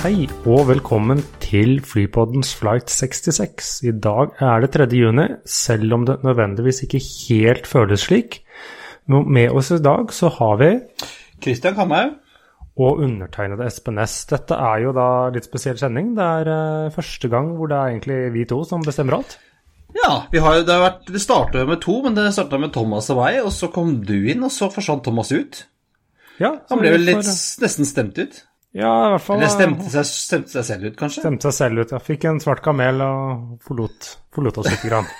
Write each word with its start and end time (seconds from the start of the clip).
Hei 0.00 0.24
og 0.48 0.62
velkommen 0.70 1.18
til 1.42 1.74
Flypoddens 1.84 2.54
Flight 2.56 2.88
66. 2.92 3.68
I 3.84 3.92
dag 4.00 4.32
er 4.40 4.62
det 4.64 4.70
3. 4.76 4.86
juni, 4.96 5.26
selv 5.44 5.92
om 5.96 6.06
det 6.08 6.18
nødvendigvis 6.24 6.82
ikke 6.86 7.00
helt 7.04 7.68
føles 7.68 8.06
slik. 8.08 8.38
Med 9.10 9.52
oss 9.56 9.70
i 9.74 9.80
dag 9.84 10.12
så 10.16 10.30
har 10.38 10.56
vi 10.62 10.70
Christian 11.42 11.74
Kamhaug. 11.76 12.14
og 12.80 13.02
undertegnede 13.04 13.66
Espen 13.66 13.98
Næss. 14.00 14.24
Dette 14.30 14.54
er 14.56 14.80
jo 14.86 14.92
da 14.96 15.28
litt 15.34 15.44
spesiell 15.44 15.76
sending. 15.80 16.14
Det 16.16 16.24
er 16.24 16.48
eh, 16.54 16.90
første 16.94 17.28
gang 17.28 17.50
hvor 17.58 17.68
det 17.68 17.76
er 17.76 17.90
egentlig 17.92 18.18
vi 18.32 18.44
to 18.48 18.62
som 18.64 18.80
bestemmer 18.86 19.18
alt. 19.18 19.36
Ja, 19.98 20.22
vi 20.32 20.38
har, 20.40 20.54
jo- 20.60 20.64
det, 20.64 20.72
har 20.78 20.84
vært, 20.86 21.08
det 21.12 21.20
starta 21.20 21.66
med 21.66 21.80
to, 21.82 21.98
men 22.06 22.14
det 22.16 22.30
starta 22.32 22.56
med 22.62 22.72
Thomas 22.72 23.10
og 23.10 23.18
meg, 23.20 23.42
og 23.44 23.52
så 23.52 23.68
kom 23.74 23.98
du 24.06 24.14
inn, 24.30 24.44
og 24.46 24.52
så 24.54 24.70
forsvant 24.72 25.04
Thomas 25.04 25.32
ut. 25.34 25.64
Ja, 26.40 26.54
Han 26.70 26.80
ble 26.80 26.94
vel 26.94 27.04
litt 27.04 27.18
for... 27.20 27.64
nesten 27.66 27.84
stemt 27.84 28.16
ut. 28.22 28.38
Ja, 28.76 28.90
i 29.08 29.10
hvert 29.16 29.24
fall. 29.24 29.40
Eller 29.40 29.48
eh, 29.50 29.56
stemte 29.56 29.90
seg, 29.90 30.06
stemte 30.06 30.52
seg 30.54 30.66
selv 30.68 30.86
ut, 30.90 30.96
kanskje. 30.98 31.24
Stemte 31.24 31.50
seg 31.50 31.56
selv 31.56 31.82
ut. 31.82 31.94
ja. 31.96 31.98
fikk 32.06 32.26
en 32.30 32.38
svart 32.42 32.62
kamel 32.62 33.02
og 33.02 33.58
forlot, 33.66 34.10
forlot 34.36 34.60
oss 34.62 34.70
litt. 34.72 34.86
Grann. 34.90 35.10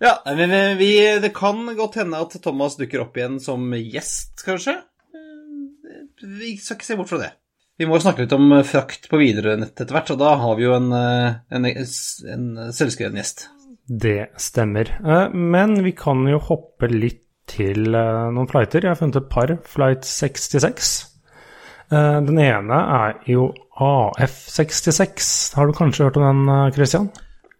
Ja, 0.00 0.14
men 0.32 0.48
eh, 0.56 0.70
vi, 0.80 0.86
Det 1.20 1.28
kan 1.36 1.58
godt 1.76 1.98
hende 2.00 2.16
at 2.24 2.32
Thomas 2.40 2.78
dukker 2.78 3.02
opp 3.02 3.18
igjen 3.20 3.34
som 3.44 3.66
gjest, 3.76 4.40
kanskje. 4.46 4.78
Eh, 5.12 6.24
Vi 6.40 6.54
skal 6.56 6.78
ikke 6.78 6.88
se 6.88 6.96
bort 6.96 7.10
fra 7.12 7.18
det. 7.20 7.28
Vi 7.76 7.84
må 7.88 7.98
jo 7.98 8.04
snakke 8.06 8.24
litt 8.24 8.32
om 8.32 8.48
frakt 8.64 9.10
på 9.12 9.20
Widerøe-nett 9.20 9.74
etter 9.76 9.92
hvert, 9.92 10.10
og 10.14 10.18
da 10.20 10.30
har 10.40 10.56
vi 10.56 10.64
jo 10.64 10.72
en, 10.76 10.88
eh, 10.96 11.36
en, 11.52 11.68
en 11.68 12.48
selvskreven 12.76 13.20
gjest. 13.20 13.44
Det 13.90 14.30
stemmer. 14.40 14.94
Eh, 15.04 15.28
Men 15.36 15.76
vi 15.84 15.92
kan 15.96 16.24
jo 16.28 16.40
hoppe 16.48 16.88
litt 16.88 17.26
til 17.50 17.92
eh, 17.92 18.26
noen 18.32 18.48
flighter. 18.48 18.84
Jeg 18.88 18.94
har 18.94 19.00
funnet 19.00 19.20
et 19.20 19.30
par. 19.32 19.52
Flight 19.68 20.04
66. 20.08 20.90
Eh, 21.90 22.20
Den 22.22 22.38
ene 22.38 22.78
er 22.98 23.18
jo 23.26 23.50
AF66. 23.80 25.54
Har 25.56 25.66
du 25.66 25.74
kanskje 25.74 26.06
hørt 26.06 26.16
om 26.20 26.26
den, 26.28 26.48
eh, 26.48 26.72
Christian? 26.74 27.10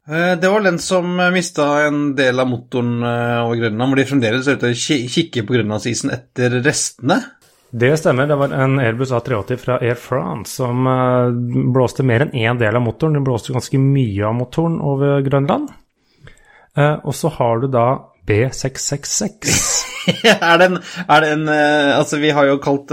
Eh, 0.09 0.37
Det 0.37 0.51
var 0.51 0.61
den 0.61 0.79
som 0.79 1.17
mista 1.33 1.87
en 1.87 2.15
del 2.15 2.39
av 2.39 2.49
motoren 2.49 3.03
over 3.03 3.57
Grønland, 3.57 3.91
hvor 3.91 3.97
de 3.97 4.05
fremdeles 4.05 4.47
er 4.49 4.57
ute 4.57 4.71
og 4.71 4.75
kikker 4.75 5.47
på 5.47 5.55
grønlandsisen 5.55 6.11
etter 6.11 6.63
restene. 6.63 7.25
Det 7.73 7.99
stemmer. 7.99 8.27
Det 8.27 8.37
var 8.37 8.53
en 8.53 8.79
Airbus 8.81 9.13
A380 9.13 9.57
fra 9.57 9.79
Air 9.81 9.95
France 9.95 10.57
som 10.57 10.85
blåste 11.73 12.03
mer 12.03 12.23
enn 12.23 12.33
én 12.33 12.59
del 12.59 12.75
av 12.75 12.83
motoren. 12.83 13.13
Den 13.15 13.25
blåste 13.25 13.53
ganske 13.53 13.79
mye 13.79 14.27
av 14.27 14.35
motoren 14.35 14.81
over 14.81 15.23
Grønland. 15.23 15.69
Og 16.77 17.15
så 17.15 17.31
har 17.31 17.61
du 17.61 17.69
da 17.69 18.01
B666. 18.27 19.87
er 20.43 20.59
det 20.59 20.67
en, 20.67 20.79
er 21.09 21.21
det 21.21 21.31
en 21.31 21.49
Altså, 21.49 22.19
vi 22.19 22.31
har 22.31 22.45
jo 22.47 22.59
kalt 22.59 22.91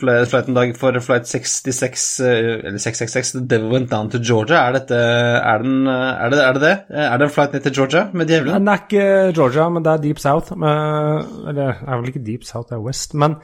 flighten 0.00 0.56
dag 0.56 0.72
for 0.78 0.96
flight 1.04 1.28
66, 1.28 2.04
eh, 2.20 2.66
eller 2.66 2.78
666, 2.78 3.32
The 3.32 3.42
Devil 3.50 3.72
Went 3.72 3.90
Down 3.90 4.10
to 4.10 4.18
Georgia. 4.18 4.56
Er, 4.68 4.72
dette, 4.78 4.96
er, 4.96 5.62
den, 5.64 5.86
eh, 5.86 6.24
er, 6.24 6.30
det, 6.32 6.40
er 6.44 6.52
det 6.56 6.62
det? 6.64 6.72
Eh, 6.90 7.06
Er 7.12 7.16
det 7.18 7.28
en 7.28 7.34
flight 7.34 7.52
ned 7.52 7.60
til 7.66 7.74
Georgia 7.78 8.06
med 8.12 8.26
djevelen? 8.26 8.66
Det 8.66 8.74
er 8.74 8.84
ikke 8.84 9.32
Georgia, 9.38 9.68
men 9.68 9.84
det 9.84 9.92
er 9.92 10.04
Deep 10.04 10.18
South. 10.18 10.52
Eller 10.52 11.52
det 11.56 11.66
er 11.86 11.96
vel 12.00 12.12
ikke 12.12 12.24
Deep 12.26 12.44
South, 12.44 12.68
det 12.68 12.78
er 12.78 12.84
West. 12.84 13.14
Men 13.14 13.36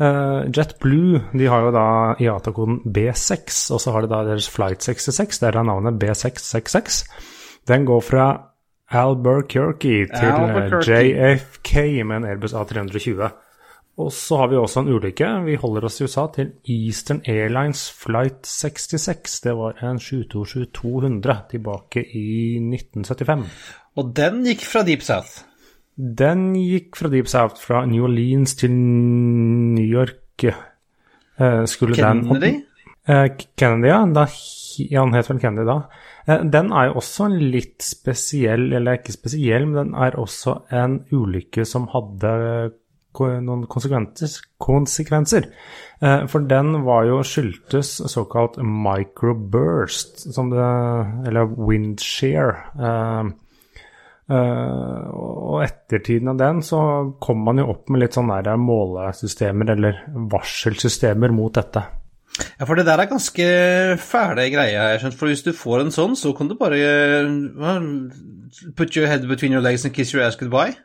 uh, 0.00 0.44
JetBlue 0.56 1.22
de 1.32 1.48
har 1.48 1.66
jo 1.66 1.72
da 1.74 1.86
IATA-koden 2.18 2.80
B6, 2.86 3.72
og 3.74 3.80
så 3.80 3.94
har 3.94 4.06
de 4.06 4.12
da 4.12 4.22
deres 4.28 4.48
Flight 4.50 4.82
66, 4.82 5.38
der 5.38 5.58
er 5.58 5.66
navnet 5.66 6.02
B666. 6.02 7.02
Den 7.68 7.84
går 7.84 8.00
fra 8.00 8.28
Albuquerque 8.90 10.06
til 10.06 10.26
Albuquerque. 10.26 10.88
JFK 10.88 11.74
med 12.06 12.16
en 12.16 12.24
Airbus 12.24 12.54
A320. 12.54 13.28
Og 13.98 14.12
så 14.14 14.36
har 14.38 14.50
vi 14.52 14.58
også 14.60 14.84
en 14.84 14.92
ulykke. 14.94 15.28
Vi 15.48 15.56
holder 15.58 15.88
oss 15.88 15.98
i 15.98 16.06
USA 16.06 16.28
til 16.34 16.52
Eastern 16.70 17.18
Airlines 17.26 17.88
Flight 17.90 18.46
66. 18.46 19.40
Det 19.42 19.54
var 19.58 19.80
en 19.82 19.98
727-200 19.98 21.34
tilbake 21.50 22.04
i 22.06 22.60
1975. 22.62 23.42
Og 23.98 24.14
den 24.14 24.44
gikk 24.46 24.62
fra 24.68 24.84
Deep 24.86 25.02
South. 25.02 25.42
Den 25.98 26.52
gikk 26.54 26.94
fra 26.94 27.10
Deep 27.10 27.26
South, 27.26 27.58
fra 27.58 27.82
New 27.90 28.06
Orleans 28.06 28.54
til 28.60 28.70
New 28.70 29.82
York. 29.82 30.46
Eh, 30.46 31.64
skulle 31.66 31.98
Kennedy? 31.98 32.38
Den 32.38 32.62
eh, 33.10 33.26
Kennedy, 33.58 33.90
ja. 33.90 34.04
Da, 34.14 34.28
han 34.94 35.18
het 35.18 35.30
vel 35.32 35.42
Kennedy 35.42 35.66
da. 35.66 35.80
Eh, 36.28 36.44
den 36.54 36.70
er 36.70 36.92
jo 36.92 37.00
også 37.02 37.32
en 37.32 37.40
litt 37.50 37.82
spesiell, 37.82 38.70
eller 38.78 39.00
ikke 39.00 39.18
spesiell, 39.18 39.66
men 39.66 39.88
den 39.88 39.96
er 39.98 40.14
også 40.22 40.60
en 40.70 41.00
ulykke 41.10 41.66
som 41.66 41.90
hadde 41.90 42.36
noen 43.44 43.66
konsekvenser. 43.70 45.48
Eh, 46.00 46.22
for 46.30 46.46
den 46.46 46.84
var 46.86 47.08
jo 47.08 47.18
skyldtes 47.26 47.96
såkalt 48.12 48.60
microburst, 48.62 50.28
som 50.34 50.50
det, 50.54 50.70
eller 51.28 51.50
windshare. 51.58 52.56
Eh, 52.78 53.36
Eh, 54.28 55.04
og 55.08 55.62
ettertiden 55.64 56.28
av 56.28 56.40
den 56.40 56.58
så 56.64 56.78
kom 57.20 57.46
man 57.46 57.62
jo 57.62 57.70
opp 57.72 57.88
med 57.88 58.02
litt 58.02 58.16
sånne 58.18 58.42
der 58.44 58.58
målesystemer 58.60 59.72
eller 59.72 60.02
varselsystemer 60.34 61.32
mot 61.32 61.54
dette. 61.56 61.86
Ja, 62.58 62.66
for 62.68 62.76
det 62.76 62.84
der 62.86 63.00
er 63.00 63.08
ganske 63.10 63.46
fæle 64.04 64.44
greier, 64.52 64.92
jeg 64.92 65.00
skjønt. 65.00 65.16
For 65.18 65.32
hvis 65.32 65.46
du 65.46 65.54
får 65.56 65.86
en 65.86 65.94
sånn, 65.94 66.18
så 66.18 66.34
kan 66.36 66.50
du 66.50 66.58
bare 66.60 66.76
well, 67.56 67.88
put 68.76 68.94
your 68.96 69.08
head 69.08 69.24
between 69.30 69.56
your 69.56 69.64
legs 69.64 69.88
and 69.88 69.96
kiss 69.96 70.12
your 70.12 70.26
ass 70.26 70.36
goodbye. 70.36 70.76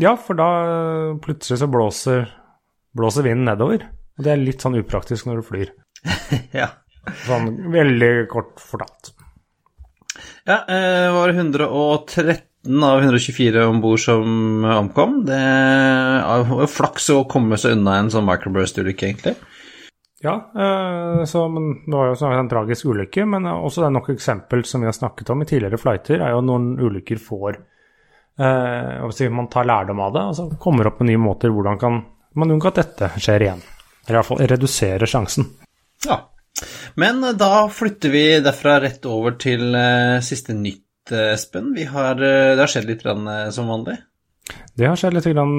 Ja, 0.00 0.16
for 0.18 0.38
da 0.38 0.48
eh, 0.64 1.10
plutselig 1.22 1.60
så 1.60 1.68
blåser, 1.70 2.26
blåser 2.96 3.26
vinden 3.26 3.46
nedover. 3.50 3.86
Og 4.18 4.26
det 4.26 4.32
er 4.32 4.42
litt 4.42 4.64
sånn 4.64 4.78
upraktisk 4.80 5.28
når 5.28 5.42
du 5.42 5.48
flyr. 5.50 5.74
Ja. 6.60 6.70
Sånn 7.26 7.50
veldig 7.68 8.30
kort 8.32 8.62
fortalt. 8.64 9.10
Ja, 10.48 10.62
det 10.64 11.10
var 11.12 11.28
det 11.28 11.34
113 11.36 12.84
av 12.84 13.02
124 13.02 13.66
om 13.68 13.82
bord 13.84 14.00
som 14.00 14.64
eh, 14.64 14.78
omkom. 14.78 15.18
Det 15.28 15.40
er 15.40 16.48
jo 16.48 16.68
flaks 16.70 17.10
å 17.12 17.24
komme 17.28 17.58
seg 17.60 17.76
unna 17.76 17.98
en 18.00 18.10
sånn 18.12 18.26
microburst-ulykke, 18.28 19.10
egentlig. 19.10 19.34
Ja, 20.24 20.38
eh, 20.56 21.24
så, 21.28 21.44
men 21.52 21.84
det 21.84 21.92
var 21.92 22.14
jo 22.14 22.32
en 22.32 22.48
tragisk 22.48 22.88
ulykke, 22.88 23.26
men 23.28 23.50
også 23.52 23.84
det 23.84 23.90
er 23.90 23.96
nok 23.98 24.10
eksempel 24.14 24.64
som 24.68 24.80
vi 24.80 24.88
har 24.88 24.96
snakket 24.96 25.34
om 25.34 25.44
i 25.44 25.48
tidligere 25.48 25.80
flighter, 25.80 26.24
er 26.24 26.32
jo 26.32 26.44
noen 26.44 26.72
ulykker 26.80 27.20
får 27.20 27.60
eh, 28.38 29.30
Man 29.30 29.48
tar 29.48 29.64
lærdom 29.68 30.00
av 30.00 30.12
det, 30.14 30.22
og 30.30 30.36
så 30.36 30.48
kommer 30.60 30.90
opp 30.90 31.00
med 31.00 31.12
nye 31.12 31.22
måter 31.22 31.52
hvordan 31.54 31.78
kan 31.80 32.02
man 32.34 32.50
unngå 32.50 32.70
at 32.72 32.80
dette 32.82 33.10
skjer 33.22 33.46
igjen. 33.46 33.60
Eller 34.06 34.20
iallfall 34.20 34.42
redusere 34.50 35.06
sjansen. 35.08 35.48
Ja. 36.06 36.18
Men 36.94 37.22
eh, 37.24 37.36
da 37.38 37.68
flytter 37.68 38.12
vi 38.14 38.24
derfra 38.44 38.80
rett 38.82 39.06
over 39.10 39.38
til 39.40 39.74
eh, 39.74 40.18
siste 40.24 40.56
nytt, 40.56 41.12
eh, 41.12 41.32
Espen. 41.34 41.72
Vi 41.76 41.86
har, 41.90 42.18
eh, 42.18 42.54
det 42.54 42.62
har 42.62 42.70
skjedd 42.70 42.90
litt 42.90 43.06
grann, 43.06 43.26
eh, 43.28 43.48
som 43.54 43.70
vanlig. 43.70 43.96
Det 44.76 44.84
har 44.86 44.98
skjedd 45.00 45.14
litt 45.16 45.30
grann, 45.30 45.54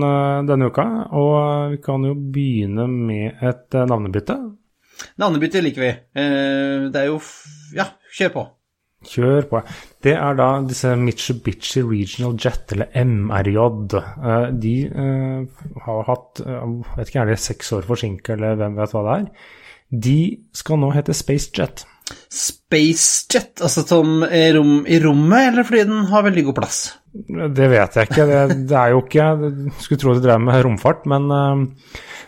denne 0.46 0.68
uka, 0.70 0.84
og 1.18 1.72
vi 1.72 1.80
kan 1.82 2.04
jo 2.06 2.12
begynne 2.14 2.86
med 2.92 3.42
et 3.42 3.74
navnebytte. 3.74 4.36
Navnebytte 5.18 5.64
liker 5.64 5.82
vi. 5.82 5.90
Eh, 6.22 6.90
det 6.94 7.02
er 7.02 7.10
jo 7.10 7.20
Ja, 7.76 7.88
kjør 8.14 8.32
på. 8.36 8.44
Kjør 9.10 9.48
på. 9.50 9.62
Det 10.06 10.14
er 10.18 10.38
da 10.38 10.50
disse 10.68 10.94
Mitsubishi 11.00 11.84
Regional 11.86 12.38
Jet, 12.42 12.76
eller 12.76 12.92
MRJ. 13.06 13.60
Eh, 14.02 14.48
De 14.62 14.76
eh, 14.86 15.66
har 15.88 16.08
hatt 16.10 16.42
eh, 16.46 16.64
vet 16.98 17.12
ikke, 17.12 17.24
Er 17.24 17.34
det 17.34 17.42
seks 17.44 17.74
år 17.78 17.88
forsinket, 17.88 18.36
eller 18.38 18.58
hvem 18.60 18.80
vet 18.80 18.96
hva 18.96 19.04
det 19.08 19.18
er? 19.18 19.52
De 20.06 20.20
skal 20.56 20.82
nå 20.82 20.90
hete 20.96 21.14
SpaceJet. 21.16 21.86
Spacejet, 22.30 23.62
altså 23.66 23.82
som 23.88 24.26
i, 24.26 24.44
rom, 24.54 24.84
i 24.86 25.00
rommet, 25.02 25.52
eller 25.52 25.66
fordi 25.66 25.86
den 25.90 26.06
har 26.12 26.26
veldig 26.26 26.44
god 26.50 26.58
plass? 26.60 26.82
Det 27.16 27.70
vet 27.72 27.96
jeg 27.98 28.10
ikke. 28.10 28.28
Det, 28.30 28.42
det 28.70 28.78
er 28.78 28.92
jo 28.92 29.00
ikke 29.06 29.24
jeg 29.24 29.54
Skulle 29.80 30.02
tro 30.02 30.14
de 30.14 30.24
drev 30.26 30.42
med 30.44 30.66
romfart, 30.66 31.06
men 31.10 31.30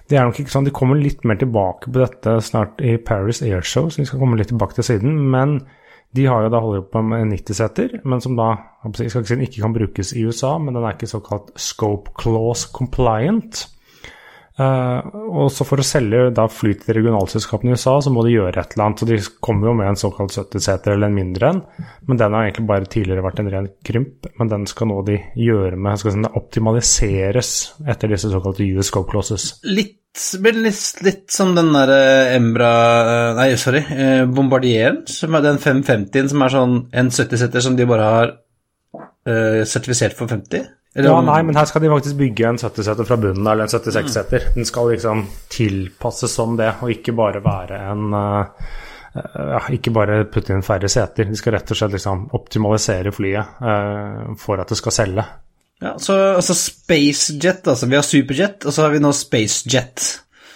det 0.08 0.16
er 0.16 0.28
nok 0.28 0.40
ikke 0.40 0.54
sånn. 0.54 0.68
De 0.68 0.76
kommer 0.76 1.00
litt 1.00 1.26
mer 1.28 1.40
tilbake 1.42 1.92
på 1.92 2.00
dette 2.00 2.38
snart 2.46 2.80
i 2.80 2.96
Paris 2.98 3.42
Airshow, 3.44 3.90
så 3.92 4.02
vi 4.02 4.08
skal 4.08 4.22
komme 4.22 4.40
litt 4.40 4.50
tilbake 4.54 4.78
til 4.78 4.88
siden. 4.88 5.18
Men 5.34 5.60
de 6.16 6.26
har 6.26 6.46
jo 6.46 6.52
da 6.54 6.60
holdt 6.64 6.92
på 6.94 7.02
med 7.06 7.34
90-setter, 7.36 8.00
men 8.08 8.22
som 8.24 8.38
da 8.38 8.54
jeg 8.88 9.12
skal 9.12 9.24
ikke 9.24 9.34
si 9.34 9.48
ikke 9.48 9.64
kan 9.66 9.76
brukes 9.76 10.14
i 10.16 10.24
USA, 10.26 10.56
men 10.62 10.76
den 10.76 10.86
er 10.86 10.96
ikke 10.96 11.10
såkalt 11.10 11.52
scope 11.60 12.14
clause 12.22 12.70
compliant. 12.74 13.66
Uh, 14.58 15.06
og 15.38 15.52
så 15.54 15.66
For 15.68 15.78
å 15.78 15.86
selge 15.86 16.32
da 16.34 16.48
fly 16.50 16.72
til 16.82 16.98
regionalselskapene 16.98 17.70
i 17.70 17.78
USA, 17.78 18.00
så 18.02 18.14
må 18.14 18.24
de 18.26 18.34
gjøre 18.34 18.58
et 18.64 18.74
eller 18.74 18.88
annet. 18.88 19.04
og 19.04 19.12
De 19.12 19.20
kommer 19.44 19.70
jo 19.70 19.76
med 19.78 19.92
en 19.92 20.00
såkalt 20.02 20.34
70-seter 20.34 20.96
eller 20.96 21.12
en 21.12 21.18
mindre 21.18 21.52
en, 21.54 21.62
men 22.10 22.20
den 22.20 22.34
har 22.34 22.48
egentlig 22.48 22.66
bare 22.72 22.90
tidligere 22.90 23.26
vært 23.26 23.44
en 23.44 23.52
ren 23.54 23.70
krymp. 23.86 24.30
Men 24.40 24.50
den 24.54 24.66
skal 24.70 24.90
nå 24.90 25.04
de 25.06 25.20
gjøre 25.38 25.78
med 25.78 26.02
skal 26.02 26.16
si, 26.16 26.24
optimaliseres 26.42 27.52
etter 27.86 28.14
disse 28.14 28.34
såkalte 28.34 28.66
US 28.74 28.90
scope 28.90 29.14
clauses. 29.14 29.52
Litt, 29.68 30.00
litt, 30.42 30.82
litt 31.06 31.28
som 31.34 31.54
den 31.58 31.70
der 31.76 31.94
Embra 32.34 32.72
Nei, 33.38 33.52
sorry, 33.62 33.84
Bombardieren, 34.34 35.04
som 35.12 35.38
er 35.38 35.46
den 35.46 35.62
550-en 35.62 36.34
som 36.34 36.42
er 36.48 36.56
sånn 36.56 36.76
en 36.98 37.14
70-seter 37.14 37.66
som 37.68 37.78
de 37.78 37.90
bare 37.90 38.10
har 38.16 38.36
sertifisert 39.68 40.16
for 40.18 40.32
50? 40.32 40.66
Eller, 40.96 41.12
ja, 41.12 41.22
nei, 41.22 41.42
men 41.46 41.58
her 41.60 41.68
skal 41.70 41.84
de 41.84 41.92
faktisk 41.92 42.18
bygge 42.18 42.46
en 42.50 42.58
70-seter 42.58 43.06
fra 43.06 43.18
bunnen, 43.22 43.46
eller 43.46 43.68
en 43.68 43.72
76-seter. 43.72 44.52
Den 44.56 44.66
skal 44.66 44.92
liksom 44.94 45.26
tilpasses 45.54 46.34
som 46.34 46.56
det, 46.58 46.72
og 46.82 46.94
ikke 46.94 47.14
bare 47.18 47.44
være 47.46 47.82
en 47.92 48.16
uh, 48.16 48.70
ja, 49.14 49.62
ikke 49.74 49.94
bare 49.94 50.24
putte 50.32 50.56
inn 50.56 50.66
færre 50.66 50.90
seter. 50.92 51.28
De 51.30 51.38
skal 51.38 51.58
rett 51.58 51.74
og 51.74 51.80
slett 51.80 51.94
liksom 51.98 52.28
optimalisere 52.38 53.14
flyet 53.14 53.60
uh, 53.62 54.34
for 54.42 54.64
at 54.64 54.74
det 54.74 54.80
skal 54.80 54.96
selge. 54.96 55.28
Ja, 55.84 55.94
så 56.02 56.16
altså 56.34 56.56
SpaceJet, 56.58 57.68
altså. 57.68 57.86
Vi 57.86 57.98
har 58.00 58.06
Superjet, 58.06 58.66
og 58.66 58.74
så 58.74 58.88
har 58.88 58.96
vi 58.96 59.02
nå 59.04 59.12
SpaceJet. 59.14 60.08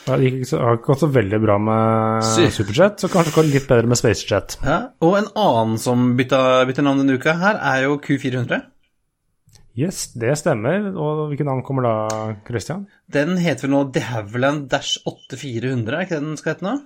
Ja, 0.08 0.16
det 0.18 0.32
har 0.50 0.80
ikke 0.80 0.88
gått 0.88 1.04
så 1.04 1.12
veldig 1.14 1.40
bra 1.44 1.60
med 1.62 2.26
Superjet, 2.26 2.98
så 3.04 3.10
kanskje 3.12 3.30
det 3.30 3.38
går 3.38 3.50
litt 3.52 3.70
bedre 3.70 3.92
med 3.92 4.02
SpaceJet. 4.02 4.58
Ja, 4.66 4.80
og 5.06 5.20
en 5.20 5.30
annen 5.38 5.78
som 5.82 6.16
bytter, 6.18 6.66
bytter 6.70 6.88
navn 6.88 7.04
denne 7.04 7.22
uka 7.22 7.38
her, 7.38 7.62
er 7.62 7.86
jo 7.86 8.00
Q400. 8.02 8.64
Yes, 9.78 10.10
det 10.20 10.34
stemmer. 10.40 10.90
Og 10.92 11.28
hvilket 11.30 11.48
navn 11.48 11.64
kommer 11.66 11.88
da, 11.88 11.96
Christian? 12.48 12.88
Den 13.12 13.38
heter 13.40 13.68
vel 13.68 13.76
nå 13.76 13.84
De 13.96 14.04
Havilland 14.04 14.68
Dash 14.72 15.00
8400, 15.08 15.96
er 15.96 16.06
ikke 16.06 16.18
det 16.18 16.26
den 16.26 16.40
skal 16.40 16.56
hete 16.56 16.68
nå? 16.68 16.78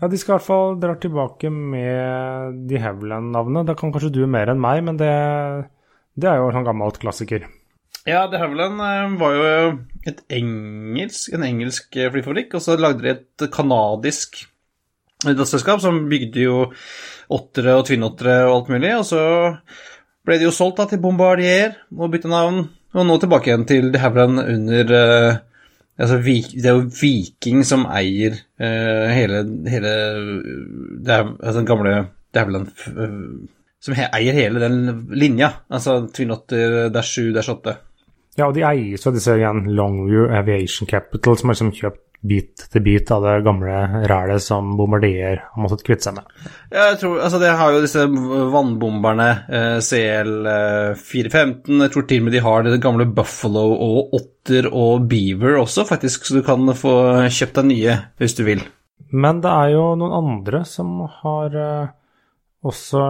Ja, 0.00 0.08
de 0.10 0.18
skal 0.18 0.32
i 0.32 0.36
hvert 0.36 0.46
fall 0.48 0.76
dra 0.82 0.96
tilbake 0.98 1.50
med 1.54 2.60
De 2.70 2.80
Havilland-navnet. 2.82 3.68
Da 3.68 3.76
kan 3.78 3.94
kanskje 3.94 4.12
du 4.14 4.24
mer 4.30 4.50
enn 4.50 4.62
meg, 4.62 4.82
men 4.86 4.98
det, 4.98 5.10
det 6.18 6.30
er 6.30 6.40
jo 6.40 6.48
en 6.50 6.58
sånn 6.58 6.66
gammelt 6.66 6.98
klassiker. 7.02 7.46
Ja, 8.08 8.24
De 8.30 8.40
Havilland 8.40 8.82
eh, 8.82 9.18
var 9.20 9.36
jo 9.36 9.50
et 10.10 10.24
engelsk, 10.32 11.34
en 11.36 11.46
engelsk 11.46 11.98
flyfabrikk, 12.14 12.56
og 12.56 12.64
så 12.64 12.78
lagde 12.80 13.04
de 13.04 13.14
et 13.14 13.50
kanadisk 13.54 14.44
datterselskap 15.20 15.82
som 15.82 16.06
bygde 16.08 16.46
jo 16.46 16.60
åttere 17.30 17.76
og 17.76 17.86
tvinnåttere 17.88 18.42
og 18.46 18.54
alt 18.54 18.70
mulig, 18.72 18.92
og 18.96 19.04
så 19.06 19.22
ble 20.30 20.38
det 20.38 20.46
jo 20.46 20.54
solgt 20.54 20.78
da 20.78 20.86
til 20.88 21.02
Bombardier. 21.02 21.74
Og 21.96 22.12
bytta 22.12 22.30
navn, 22.30 22.64
og 22.94 23.06
nå 23.06 23.18
tilbake 23.22 23.50
igjen 23.50 23.66
til 23.68 23.90
de 23.92 24.00
Havilland 24.02 24.42
under 24.42 24.94
uh, 24.94 25.38
altså, 25.98 26.18
Det 26.22 26.64
er 26.64 26.78
jo 26.78 26.88
Viking 27.00 27.64
som 27.66 27.86
eier 27.90 28.38
uh, 28.38 29.06
hele, 29.10 29.44
hele 29.70 29.92
det 31.02 31.18
altså, 31.18 31.58
den 31.60 31.68
gamle 31.68 31.94
de 32.34 32.42
Havilland 32.42 32.70
uh, 32.94 33.46
Som 33.80 33.96
he, 33.96 34.08
eier 34.16 34.36
hele 34.36 34.60
den 34.60 35.06
linja, 35.16 35.54
altså 35.70 36.02
Twin 36.12 36.34
Otter, 36.34 36.90
Dash 36.92 37.16
7, 37.16 37.30
Dash 37.32 37.50
8. 37.50 37.78
Ja, 38.36 38.46
og 38.46 38.54
de 38.54 38.64
eies 38.68 39.06
av 39.08 39.14
disse 39.16 39.32
igjen 39.38 39.64
Longview 39.72 40.28
Aviation 40.36 40.88
Capital, 40.88 41.38
som 41.38 41.48
har 41.48 41.56
liksom 41.56 41.72
kjøpt 41.78 42.09
bit 42.20 42.66
til 42.72 42.82
bit 42.84 43.10
av 43.14 43.24
det 43.24 43.34
gamle 43.46 44.04
rælet 44.10 44.42
som 44.44 44.74
Bombardier 44.76 45.40
har 45.40 45.62
måttet 45.62 45.84
kvitte 45.86 46.04
seg 46.08 46.18
med. 46.18 46.24
Ja, 46.68 46.90
jeg 46.90 46.98
tror, 47.00 47.20
altså 47.24 47.40
Det 47.40 47.52
har 47.60 47.72
jo 47.72 47.80
disse 47.84 48.04
vannbomberne, 48.54 49.28
eh, 49.48 49.78
CL415 49.84 51.80
Jeg 51.80 51.94
tror 51.94 52.04
til 52.08 52.20
og 52.20 52.26
med 52.26 52.36
de 52.36 52.44
har 52.44 52.66
det 52.66 52.82
gamle 52.82 53.06
Buffalo 53.08 53.66
og 53.72 54.14
Otter 54.20 54.68
og 54.68 55.08
Beaver 55.08 55.60
også, 55.62 55.86
faktisk, 55.88 56.26
så 56.26 56.38
du 56.38 56.42
kan 56.46 56.68
få 56.76 56.94
kjøpt 57.28 57.62
deg 57.62 57.70
nye 57.72 57.96
hvis 58.20 58.36
du 58.36 58.44
vil. 58.48 58.62
Men 59.10 59.40
det 59.42 59.50
er 59.50 59.72
jo 59.74 59.94
noen 59.98 60.14
andre 60.20 60.62
som 60.68 61.00
har 61.22 61.56
eh, 61.56 61.88
også 62.60 63.00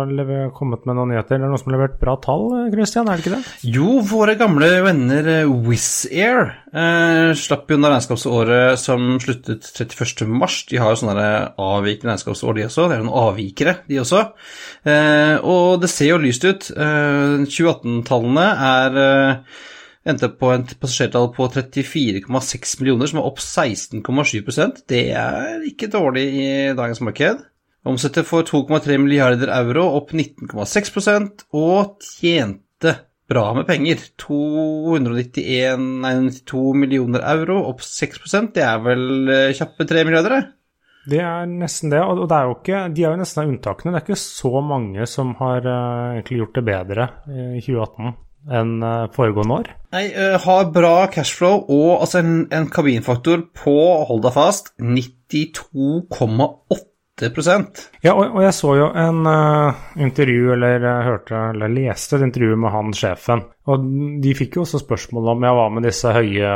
kommet 0.55 0.85
med 0.87 0.95
noen 0.95 1.11
nyheter. 1.11 1.41
Det 1.41 1.43
er 1.43 1.51
noen 1.51 1.59
som 1.59 1.73
har 1.73 1.75
levert 1.75 1.97
bra 1.99 2.15
tall, 2.23 2.45
Christian, 2.71 3.09
er 3.11 3.19
det 3.19 3.25
ikke 3.25 3.39
det? 3.39 3.55
Jo, 3.67 3.97
våre 4.07 4.37
gamle 4.39 4.69
venner 4.85 5.31
eh, 5.33 5.55
Wizz 5.67 6.07
Air 6.13 6.53
eh, 6.71 7.33
slapp 7.35 7.67
jo 7.67 7.81
under 7.81 7.97
regnskapsåret 7.97 8.79
som 8.79 9.17
sluttet 9.23 9.67
31.3. 9.67 10.29
De 10.71 10.79
har 10.79 10.95
jo 10.95 11.01
sånne 11.03 11.27
avvikende 11.59 12.15
regnskapsår, 12.15 12.55
de 12.61 12.69
også. 12.69 12.87
Det 12.87 12.97
er 12.99 13.03
noen 13.03 13.19
avvikere, 13.25 13.77
de 13.91 13.99
også. 14.05 14.23
Eh, 14.87 15.35
og 15.43 15.83
det 15.83 15.91
ser 15.91 16.13
jo 16.13 16.23
lyst 16.23 16.47
ut. 16.47 16.71
Eh, 16.71 17.43
2018-tallene 17.51 18.49
er 18.71 19.03
eh, 19.03 19.61
endte 20.11 20.31
på 20.31 20.55
et 20.55 20.79
passasjertall 20.79 21.33
på 21.35 21.51
34,6 21.51 22.79
millioner, 22.81 23.11
som 23.11 23.19
er 23.21 23.27
opp 23.29 23.43
16,7% 23.43 24.85
Det 24.89 25.09
er 25.19 25.67
ikke 25.67 25.91
dårlig 25.91 26.29
i 26.39 26.51
dagens 26.79 27.03
marked. 27.03 27.43
Omsetter 27.89 28.27
for 28.29 28.45
2,3 28.45 28.99
milliarder 29.01 29.49
euro, 29.55 29.87
opp 29.97 30.13
19,6% 30.13 31.47
og 31.57 32.03
tjente 32.05 32.93
bra 33.31 33.47
med 33.57 33.65
penger. 33.69 34.03
291, 34.21 35.87
nei, 36.05 36.15
92 36.29 36.65
millioner 36.77 37.25
euro, 37.33 37.63
opp 37.71 37.81
6 37.87 38.21
Det 38.53 38.65
er 38.67 38.83
vel 38.85 39.33
eh, 39.33 39.53
kjappe 39.57 39.89
3 39.89 40.05
milliarder, 40.05 40.37
det? 40.37 40.57
Det 41.11 41.21
er 41.25 41.47
nesten 41.49 41.95
det, 41.95 42.03
og 42.05 42.27
det 42.29 42.37
er 42.37 42.51
ikke, 42.53 42.81
de 42.93 43.07
er 43.07 43.15
jo 43.15 43.21
nesten 43.23 43.43
av 43.43 43.53
unntakene. 43.55 43.95
Det 43.95 44.03
er 44.03 44.05
ikke 44.05 44.21
så 44.21 44.61
mange 44.61 45.07
som 45.09 45.31
har 45.39 45.65
uh, 45.65 46.19
egentlig 46.19 46.43
gjort 46.43 46.59
det 46.59 46.65
bedre 46.67 47.07
i 47.33 47.63
2018 47.65 48.19
enn 48.57 48.85
foregående 49.13 49.57
år. 49.57 49.73
Nei, 49.93 50.05
har 50.45 50.69
bra 50.73 50.93
cashflow 51.13 51.65
og 51.73 52.05
altså 52.05 52.21
en, 52.21 52.37
en 52.57 52.69
kabinfaktor 52.73 53.43
på, 53.57 53.75
hold 54.09 54.23
deg 54.25 54.37
fast, 54.37 54.73
92,8 54.81 56.90
ja, 58.05 58.15
og, 58.15 58.23
og, 58.31 58.41
jeg 58.45 58.55
så 58.57 58.75
jo 58.79 58.87
en 58.97 59.27
uh, 59.29 59.81
intervju, 60.01 60.53
eller 60.55 60.87
uh, 60.87 61.03
hørte, 61.05 61.41
eller 61.53 61.73
leste 61.73 62.17
et 62.17 62.25
intervju 62.25 62.57
med 62.61 62.73
han 62.75 62.95
sjefen. 62.97 63.45
Og 63.71 63.85
de 64.25 64.33
fikk 64.39 64.57
jo 64.57 64.65
også 64.65 64.81
spørsmål 64.83 65.35
om 65.35 65.45
ja, 65.45 65.53
hva 65.57 65.67
med 65.75 65.85
disse 65.89 66.15
høye 66.15 66.55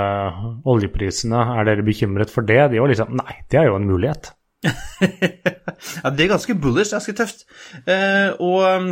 oljeprisene, 0.71 1.43
er 1.59 1.69
dere 1.69 1.85
bekymret 1.87 2.33
for 2.33 2.49
det? 2.49 2.63
De 2.73 2.81
var 2.81 2.93
liksom 2.93 3.13
nei, 3.21 3.43
det 3.53 3.61
er 3.61 3.69
jo 3.69 3.77
en 3.77 3.91
mulighet. 3.91 4.33
ja, 4.65 6.09
det 6.09 6.25
er 6.25 6.33
ganske 6.33 6.57
bullish, 6.57 6.97
ganske 6.97 7.17
tøft. 7.19 7.45
Uh, 7.85 8.33
og 8.41 8.91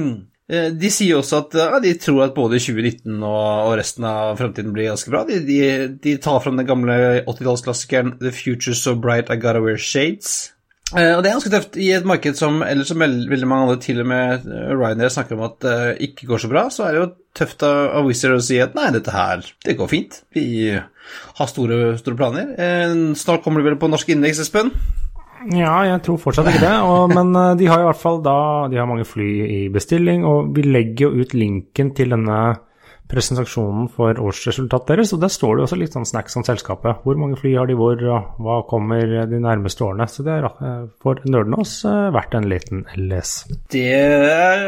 de 0.52 0.88
sier 0.92 1.16
også 1.16 1.38
at 1.46 1.54
ja, 1.56 1.78
de 1.80 1.94
tror 1.96 2.26
at 2.26 2.34
både 2.36 2.58
2019 2.60 3.22
og, 3.24 3.70
resten 3.78 4.04
av 4.04 4.34
fremtiden 4.36 4.74
blir 4.74 4.90
ganske 4.90 5.08
bra. 5.14 5.22
De, 5.24 5.38
de, 5.46 5.60
de 6.02 6.18
tar 6.20 6.42
fram 6.44 6.60
den 6.60 6.68
gamle 6.68 6.96
80-tallsklassikeren 7.22 8.18
The 8.20 8.34
Future 8.36 8.76
So 8.76 8.98
Bright 8.98 9.32
I 9.32 9.40
Gotta 9.40 9.62
Wear 9.64 9.80
Shades. 9.80 10.52
Uh, 10.92 11.16
og 11.16 11.22
det 11.24 11.30
er 11.30 11.36
ganske 11.38 11.52
tøft 11.52 11.76
i 11.80 11.88
et 11.96 12.06
marked 12.08 12.36
som 12.36 12.60
ellers 12.66 12.90
som 12.92 13.00
veldig 13.00 13.48
mange 13.48 13.64
andre, 13.64 13.80
til 13.80 14.02
og 14.02 14.08
med 14.10 14.44
uh, 14.44 14.72
Ryanair 14.76 15.12
snakker 15.12 15.38
om 15.38 15.46
at 15.46 15.64
uh, 15.64 15.92
ikke 16.04 16.28
går 16.28 16.42
så 16.42 16.50
bra, 16.52 16.66
så 16.72 16.84
er 16.84 16.92
det 16.92 17.00
jo 17.00 17.12
tøft 17.38 17.64
av 17.64 18.04
Wizard 18.04 18.36
å 18.36 18.42
si 18.44 18.58
at 18.60 18.76
nei, 18.76 18.90
dette 18.92 19.14
her, 19.14 19.46
det 19.64 19.78
går 19.78 19.88
fint. 19.88 20.18
Vi 20.36 20.68
har 20.68 21.48
store, 21.48 21.94
store 21.96 22.18
planer. 22.18 22.50
snart 23.16 23.40
kommer 23.40 23.62
du 23.62 23.70
vel 23.70 23.78
på 23.80 23.88
norsk 23.88 24.10
indeks, 24.12 24.42
Espen? 24.44 24.68
Ja, 25.48 25.78
jeg 25.88 26.02
tror 26.04 26.20
fortsatt 26.20 26.50
ikke 26.50 26.66
det. 26.66 26.74
Og, 26.84 27.08
men 27.16 27.32
de 27.56 27.70
har 27.70 27.80
i 27.80 27.86
hvert 27.88 27.98
fall 27.98 28.20
da 28.22 28.36
De 28.70 28.76
har 28.78 28.86
mange 28.86 29.08
fly 29.08 29.30
i 29.48 29.62
bestilling, 29.72 30.26
og 30.28 30.52
vi 30.52 30.66
legger 30.68 31.08
jo 31.08 31.24
ut 31.24 31.32
linken 31.32 31.94
til 31.96 32.12
denne 32.12 32.42
presentasjonen 33.10 33.88
for 33.92 34.18
årsresultatet 34.22 34.94
deres, 34.94 35.12
og 35.14 35.22
der 35.24 35.32
står 35.32 35.58
det 35.58 35.66
også 35.66 35.78
litt 35.80 35.96
sånn 35.96 36.08
snacks 36.08 36.38
om 36.38 36.46
selskapet. 36.46 37.02
Hvor 37.04 37.18
mange 37.20 37.38
fly 37.40 37.54
har 37.58 37.68
de 37.70 37.76
hvor, 37.78 37.98
og 37.98 38.40
hva 38.42 38.60
kommer 38.68 39.26
de 39.28 39.42
nærmeste 39.42 39.84
årene? 39.86 40.08
Så 40.10 40.24
det 40.26 40.38
er 40.38 40.48
eh, 40.50 40.86
for 41.02 41.20
nerdene 41.28 41.60
oss 41.62 41.78
eh, 41.88 42.08
verdt 42.14 42.38
en 42.38 42.48
liten 42.50 42.86
les. 43.00 43.36
Det 43.72 43.92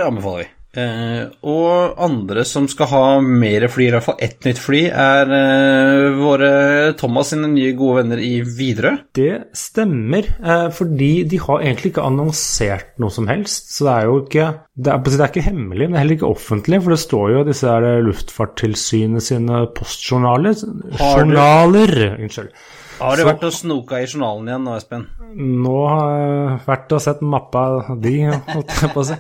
anbefaler 0.05 0.45
vi. 0.45 0.51
Eh, 0.75 1.23
og 1.47 2.01
andre 2.03 2.43
som 2.49 2.67
skal 2.71 2.89
ha 2.91 3.03
mer 3.23 3.69
fly, 3.71 3.87
i 3.87 3.93
hvert 3.95 4.07
fall 4.09 4.23
ett 4.27 4.43
nytt 4.47 4.59
fly, 4.59 4.81
er 4.91 5.31
uh, 5.31 6.17
våre 6.19 6.51
Thomas 6.99 7.31
sine 7.31 7.47
nye 7.53 7.77
gode 7.79 8.01
venner 8.01 8.23
i 8.23 8.33
Widerøe. 8.43 9.05
Det 9.15 9.55
stemmer, 9.55 10.27
uh, 10.43 10.69
fordi 10.75 11.13
de 11.31 11.39
har 11.45 11.63
egentlig 11.63 11.95
ikke 11.95 12.07
annonsert 12.09 12.95
noe 13.03 13.15
som 13.15 13.31
helst. 13.31 13.71
Så 13.77 13.87
det 13.87 13.95
er 13.95 14.11
jo 14.11 14.21
ikke 14.25 14.51
Det 14.75 14.91
er, 14.91 15.03
det 15.07 15.21
er 15.21 15.31
ikke 15.31 15.47
hemmelig, 15.47 15.87
men 15.87 16.01
heller 16.01 16.17
ikke 16.17 16.33
offentlig, 16.35 16.81
for 16.83 16.97
det 16.97 17.03
står 17.05 17.29
jo 17.31 17.43
disse 17.47 17.71
der 17.71 18.03
Luftfartstilsynet 18.03 19.23
sine 19.23 19.61
postjournaler 19.77 20.57
Journaler! 20.99 21.95
Unnskyld. 22.19 22.51
Har 22.99 23.19
du 23.19 23.25
vært 23.27 23.47
og 23.47 23.55
snoka 23.55 24.01
i 24.03 24.09
journalen 24.09 24.49
igjen 24.51 24.67
nå, 24.67 24.75
Espen? 24.79 25.07
Nå 25.39 25.79
har 25.91 26.11
jeg 26.15 26.59
vært 26.67 26.95
og 26.95 27.05
sett 27.07 27.23
mappa 27.23 27.65
di, 28.03 28.17
holdt 28.27 28.75
jeg 28.81 28.91
på 28.95 29.03
å 29.03 29.07
si. 29.13 29.19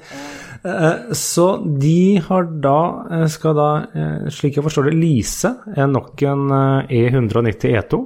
Eh, 0.64 1.12
så 1.12 1.47
de 1.80 2.21
har 2.26 2.44
da, 2.61 3.06
eh, 3.11 3.26
skal 3.26 3.54
da, 3.54 3.71
eh, 3.94 4.28
slik 4.33 4.56
jeg 4.56 4.64
forstår 4.64 4.90
det, 4.90 4.97
lease 4.97 5.50
nok 5.76 6.23
en 6.23 6.49
E190 6.88 7.75
E2. 7.76 8.04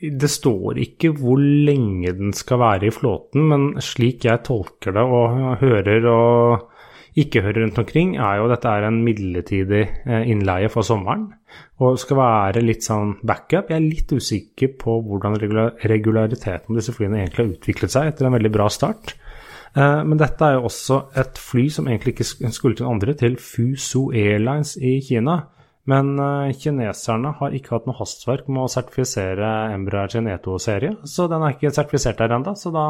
Det 0.00 0.30
står 0.30 0.80
ikke 0.80 1.12
hvor 1.12 1.36
lenge 1.38 2.16
den 2.16 2.32
skal 2.32 2.58
være 2.58 2.86
i 2.88 2.90
flåten, 2.90 3.48
men 3.48 3.74
slik 3.84 4.24
jeg 4.24 4.42
tolker 4.42 4.92
det 4.96 5.04
og 5.04 5.58
hører 5.60 6.06
og 6.08 6.68
ikke 7.14 7.42
hører 7.42 7.66
rundt 7.66 7.78
omkring, 7.78 8.16
er 8.16 8.38
jo 8.38 8.46
at 8.48 8.56
dette 8.56 8.70
er 8.70 8.86
en 8.86 9.04
midlertidig 9.04 9.82
innleie 10.24 10.70
for 10.70 10.82
sommeren. 10.82 11.34
Og 11.80 11.98
skal 11.98 12.16
være 12.16 12.64
litt 12.64 12.82
sånn 12.82 13.18
backup. 13.22 13.68
Jeg 13.68 13.76
er 13.76 13.90
litt 13.90 14.08
usikker 14.08 14.78
på 14.78 15.02
hvordan 15.04 15.36
regulariteten 15.36 16.66
på 16.66 16.78
disse 16.78 16.96
flyene 16.96 17.20
egentlig 17.20 17.44
har 17.44 17.54
utviklet 17.58 17.90
seg 17.90 18.06
etter 18.06 18.26
en 18.26 18.38
veldig 18.38 18.52
bra 18.52 18.68
start. 18.72 19.14
Eh, 19.76 20.02
men 20.04 20.20
dette 20.20 20.46
er 20.46 20.58
jo 20.58 20.66
også 20.70 21.00
et 21.20 21.40
fly 21.40 21.68
som 21.72 21.88
egentlig 21.88 22.16
ikke 22.16 22.52
skulle 22.54 22.78
til 22.78 22.90
andre, 22.90 23.14
til 23.18 23.38
Fuso 23.40 24.08
Airlines 24.10 24.76
i 24.76 24.98
Kina. 25.06 25.42
Men 25.90 26.12
kineserne 26.60 27.32
har 27.38 27.54
ikke 27.56 27.72
hatt 27.72 27.86
noe 27.88 27.96
hastverk 27.98 28.50
med 28.52 28.62
å 28.62 28.70
sertifisere 28.70 29.48
Embraer 29.74 30.12
sin 30.12 30.28
E2-serie, 30.30 31.00
så 31.08 31.24
den 31.26 31.42
er 31.42 31.56
ikke 31.56 31.72
sertifisert 31.74 32.20
der 32.20 32.36
ennå. 32.36 32.52
Så 32.54 32.70
da 32.70 32.84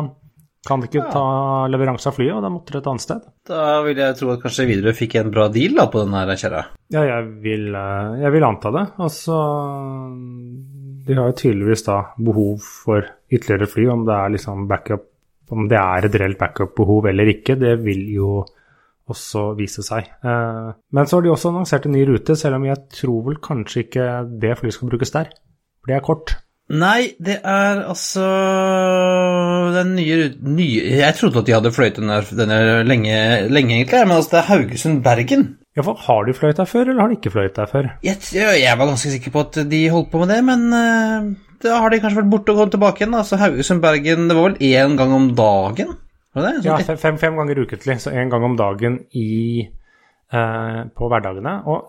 kan 0.67 0.83
de 0.83 0.89
ikke 0.91 1.07
ta 1.09 1.25
leveranse 1.73 2.11
av 2.11 2.17
flyet, 2.19 2.35
og 2.37 2.43
da 2.45 2.51
måtte 2.53 2.75
de 2.75 2.81
et 2.83 2.89
annet 2.91 3.05
sted. 3.05 3.29
Da 3.49 3.81
vil 3.87 4.01
jeg 4.03 4.17
tro 4.19 4.33
at 4.35 4.43
kanskje 4.43 4.67
Widerøe 4.69 4.97
fikk 4.97 5.17
en 5.21 5.33
bra 5.33 5.47
deal 5.53 5.79
da, 5.79 5.87
på 5.93 6.03
den 6.03 6.17
her 6.17 6.33
kjerra? 6.37 6.65
Ja, 6.93 7.05
jeg 7.09 7.31
vil, 7.45 7.71
eh, 7.73 8.19
jeg 8.27 8.35
vil, 8.35 8.45
anta 8.45 8.73
det. 8.75 8.85
Altså 9.01 9.39
De 11.07 11.17
har 11.17 11.31
jo 11.31 11.39
tydeligvis 11.39 11.87
da 11.87 12.01
behov 12.21 12.61
for 12.61 13.09
ytterligere 13.33 13.71
fly, 13.73 13.87
om 13.95 14.05
det 14.09 14.19
er 14.19 14.35
liksom 14.37 14.69
backup 14.69 15.07
Om 15.50 15.69
det 15.71 15.78
er 15.80 16.07
et 16.07 16.19
reelt 16.23 16.38
backup-behov 16.40 17.11
eller 17.11 17.33
ikke, 17.35 17.59
det 17.59 17.76
vil 17.85 18.04
jo 18.14 18.45
også 19.11 19.49
vise 19.59 19.83
seg. 19.83 20.07
Eh, 20.23 20.69
men 20.95 21.09
så 21.09 21.19
har 21.19 21.26
de 21.26 21.33
også 21.33 21.50
annonsert 21.50 21.88
en 21.88 21.97
ny 21.97 22.04
rute, 22.09 22.37
selv 22.38 22.61
om 22.61 22.69
jeg 22.69 22.78
tror 23.00 23.25
vel 23.26 23.40
kanskje 23.42 23.87
ikke 23.87 24.07
det 24.42 24.54
flyet 24.61 24.76
skal 24.76 24.92
brukes 24.92 25.14
der. 25.16 25.33
For 25.80 25.90
det 25.90 25.99
er 25.99 26.07
kort. 26.07 26.37
Nei, 26.71 27.16
det 27.19 27.40
er 27.42 27.80
altså 27.90 28.25
den 29.75 29.97
nye, 29.97 30.28
nye 30.38 30.85
Jeg 31.00 31.16
trodde 31.19 31.40
at 31.42 31.49
de 31.49 31.54
hadde 31.57 31.73
fløyet 31.75 31.99
den 31.99 32.12
der 32.52 32.85
lenge, 32.87 33.16
lenge, 33.50 33.80
egentlig, 33.80 34.04
men 34.07 34.16
altså 34.21 34.37
det 34.37 34.38
er 34.38 34.50
Haugesund-Bergen. 34.52 35.49
Ja, 35.77 35.85
for 35.87 35.95
Har 36.03 36.25
de 36.27 36.35
fløyet 36.35 36.59
der 36.59 36.67
før, 36.67 36.89
eller 36.89 37.00
har 37.05 37.12
de 37.12 37.17
ikke 37.19 37.31
fløyet 37.31 37.57
der 37.57 37.69
før? 37.71 37.87
Jeg, 38.03 38.19
jeg, 38.35 38.79
var 38.79 38.89
ganske 38.91 39.12
sikker 39.12 39.31
på 39.35 39.45
at 39.47 39.59
de 39.71 39.81
holdt 39.91 40.11
på 40.11 40.19
med 40.19 40.33
det, 40.35 40.41
men 40.45 40.65
uh, 40.75 41.29
da 41.62 41.79
har 41.79 41.93
de 41.93 42.00
kanskje 42.03 42.19
vært 42.23 42.31
borte 42.33 42.50
og 42.50 42.59
kommet 42.59 42.75
tilbake 42.75 43.05
igjen. 43.05 43.15
Altså 43.15 43.39
Haugesund-Bergen, 43.39 44.27
det 44.31 44.37
var 44.39 44.49
vel 44.49 44.59
én 44.67 44.97
gang 44.99 45.15
om 45.15 45.29
dagen? 45.39 45.95
Var 46.35 46.47
det? 46.47 46.55
ja, 46.67 46.79
fem, 46.95 47.19
fem, 47.19 47.39
ganger 47.39 47.62
ukentlig, 47.62 48.00
så 48.03 48.11
én 48.15 48.31
gang 48.31 48.45
om 48.47 48.57
dagen 48.59 48.99
i, 49.15 49.67
uh, 50.35 50.83
på 50.91 51.11
hverdagene. 51.11 51.55
Og 51.71 51.87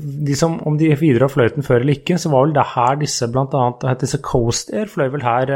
de 0.00 0.36
som, 0.38 0.56
om 0.66 0.78
de 0.80 0.88
videre 0.98 1.28
har 1.28 1.32
fløyten 1.32 1.66
før 1.66 1.82
eller 1.82 1.98
ikke, 1.98 2.16
så 2.20 2.32
var 2.32 2.46
vel 2.46 2.56
det 2.56 2.66
her 2.72 2.98
disse 3.02 3.28
blant 3.32 3.54
annet 3.58 4.00
Disse 4.00 4.20
Coast 4.24 4.72
Air 4.74 4.90
fløy 4.90 5.08
vel 5.12 5.24
her 5.24 5.52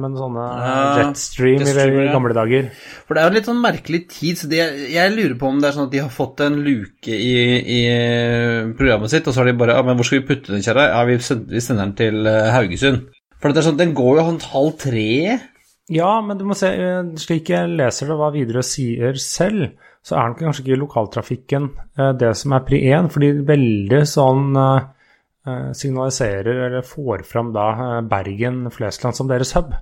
med 0.00 0.10
med 0.10 0.20
sånne 0.20 0.46
ja, 0.60 0.76
Jetstream 1.00 1.64
i, 1.64 1.74
i 2.04 2.08
gamle 2.10 2.34
dager. 2.36 2.70
For 3.06 3.16
det 3.16 3.22
er 3.22 3.30
jo 3.30 3.36
litt 3.38 3.50
sånn 3.50 3.62
merkelig 3.62 4.02
tid, 4.12 4.40
så 4.40 4.50
de, 4.50 4.60
jeg 4.92 5.14
lurer 5.14 5.36
på 5.40 5.50
om 5.50 5.60
det 5.62 5.70
er 5.70 5.76
sånn 5.76 5.88
at 5.88 5.94
de 5.94 6.02
har 6.02 6.12
fått 6.14 6.42
en 6.44 6.58
luke 6.64 7.14
i, 7.14 7.36
i 7.60 7.80
programmet 8.78 9.12
sitt, 9.12 9.28
og 9.28 9.34
så 9.34 9.42
har 9.42 9.50
de 9.50 9.56
bare 9.60 9.78
Ja, 9.78 9.84
men 9.86 9.98
hvor 9.98 10.08
skal 10.08 10.20
vi 10.20 10.28
putte 10.32 10.54
den, 10.54 10.64
kjære? 10.64 10.88
Ja, 10.90 11.04
vi 11.08 11.18
sender, 11.24 11.54
vi 11.54 11.64
sender 11.64 11.86
den 11.86 11.96
til 12.00 12.30
eh, 12.30 12.50
Haugesund. 12.54 13.06
For 13.40 13.52
det 13.52 13.62
er 13.62 13.68
sånn, 13.70 13.80
den 13.80 13.94
går 13.96 14.18
jo 14.18 14.26
halv 14.52 14.74
tre. 14.82 15.10
Ja, 15.90 16.10
men 16.24 16.38
du 16.38 16.44
må 16.48 16.56
se, 16.58 16.70
eh, 16.74 17.14
slik 17.22 17.52
jeg 17.54 17.70
leser 17.78 18.10
det, 18.10 18.18
hva 18.20 18.32
Widerøe 18.34 18.66
sier 18.66 19.16
selv 19.20 19.70
så 20.00 20.16
er 20.16 20.30
nok 20.30 20.40
kanskje 20.40 20.64
ikke 20.64 20.80
lokaltrafikken 20.80 21.68
eh, 21.98 22.12
det 22.20 22.32
som 22.38 22.54
er 22.56 22.64
pri 22.66 22.80
én, 22.88 23.10
fordi 23.12 23.30
veldig 23.46 24.00
sånn 24.08 24.56
eh, 24.56 24.88
eh, 25.46 25.68
signaliserer 25.76 26.64
eller 26.68 26.86
får 26.86 27.24
fram 27.28 27.52
da 27.56 28.00
Bergen, 28.08 28.64
Flesland 28.72 29.18
som 29.18 29.30
deres 29.30 29.52
hub. 29.58 29.74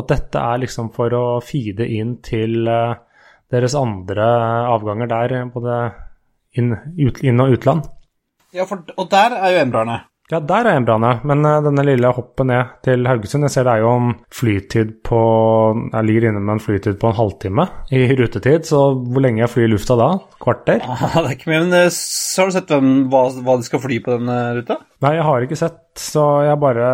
At 0.00 0.10
dette 0.12 0.40
er 0.40 0.62
liksom 0.62 0.92
for 0.94 1.12
å 1.16 1.24
feede 1.44 1.86
inn 1.90 2.20
til 2.24 2.62
deres 3.50 3.74
andre 3.74 4.26
avganger 4.70 5.10
der, 5.10 5.34
både 5.50 5.78
inn, 6.54 6.76
ut, 6.94 7.18
inn 7.26 7.42
og 7.42 7.56
utland. 7.56 7.88
Ja, 8.54 8.66
for, 8.70 8.86
og 8.96 9.10
der 9.10 9.34
er 9.34 9.56
jo 9.56 9.64
Embraerne. 9.64 9.98
Ja, 10.30 10.38
der 10.38 10.68
er 10.68 10.78
en 10.78 10.86
brann, 10.86 11.02
ja. 11.02 11.16
men 11.26 11.42
uh, 11.42 11.56
denne 11.64 11.82
lille 11.86 12.12
hoppet 12.14 12.46
ned 12.46 12.74
til 12.86 13.02
Haugesund 13.08 13.48
Jeg 13.48 13.54
ser 13.54 13.66
det 13.66 13.72
er 13.72 13.82
jo 13.82 13.94
en 13.98 14.12
flytid 14.34 14.92
på 15.06 15.22
Jeg 15.90 16.06
ligger 16.06 16.28
inne 16.28 16.42
med 16.44 16.54
en 16.54 16.62
flytid 16.62 17.00
på 17.00 17.10
en 17.10 17.16
halvtime 17.18 17.66
i 17.90 18.04
rutetid, 18.14 18.68
så 18.68 18.84
hvor 18.94 19.24
lenge 19.24 19.42
jeg 19.42 19.50
flyr 19.50 19.66
i 19.66 19.72
lufta 19.72 19.96
da? 19.98 20.10
Kvarter? 20.42 20.84
Ja, 20.84 21.10
det 21.16 21.24
er 21.24 21.34
ikke 21.34 21.50
mye, 21.50 21.64
men 21.64 21.74
uh, 21.74 21.96
så 21.96 22.44
har 22.44 22.52
du 22.52 22.56
sett 22.58 22.70
hvem, 22.70 22.92
hva, 23.10 23.24
hva, 23.42 23.58
de 23.58 23.66
skal 23.66 23.82
fly 23.82 23.98
på 24.04 24.14
denne 24.14 24.38
ruta? 24.60 24.78
Nei, 25.02 25.16
jeg 25.18 25.26
har 25.26 25.48
ikke 25.48 25.58
sett, 25.58 25.82
så 25.98 26.28
jeg 26.46 26.62
bare 26.62 26.86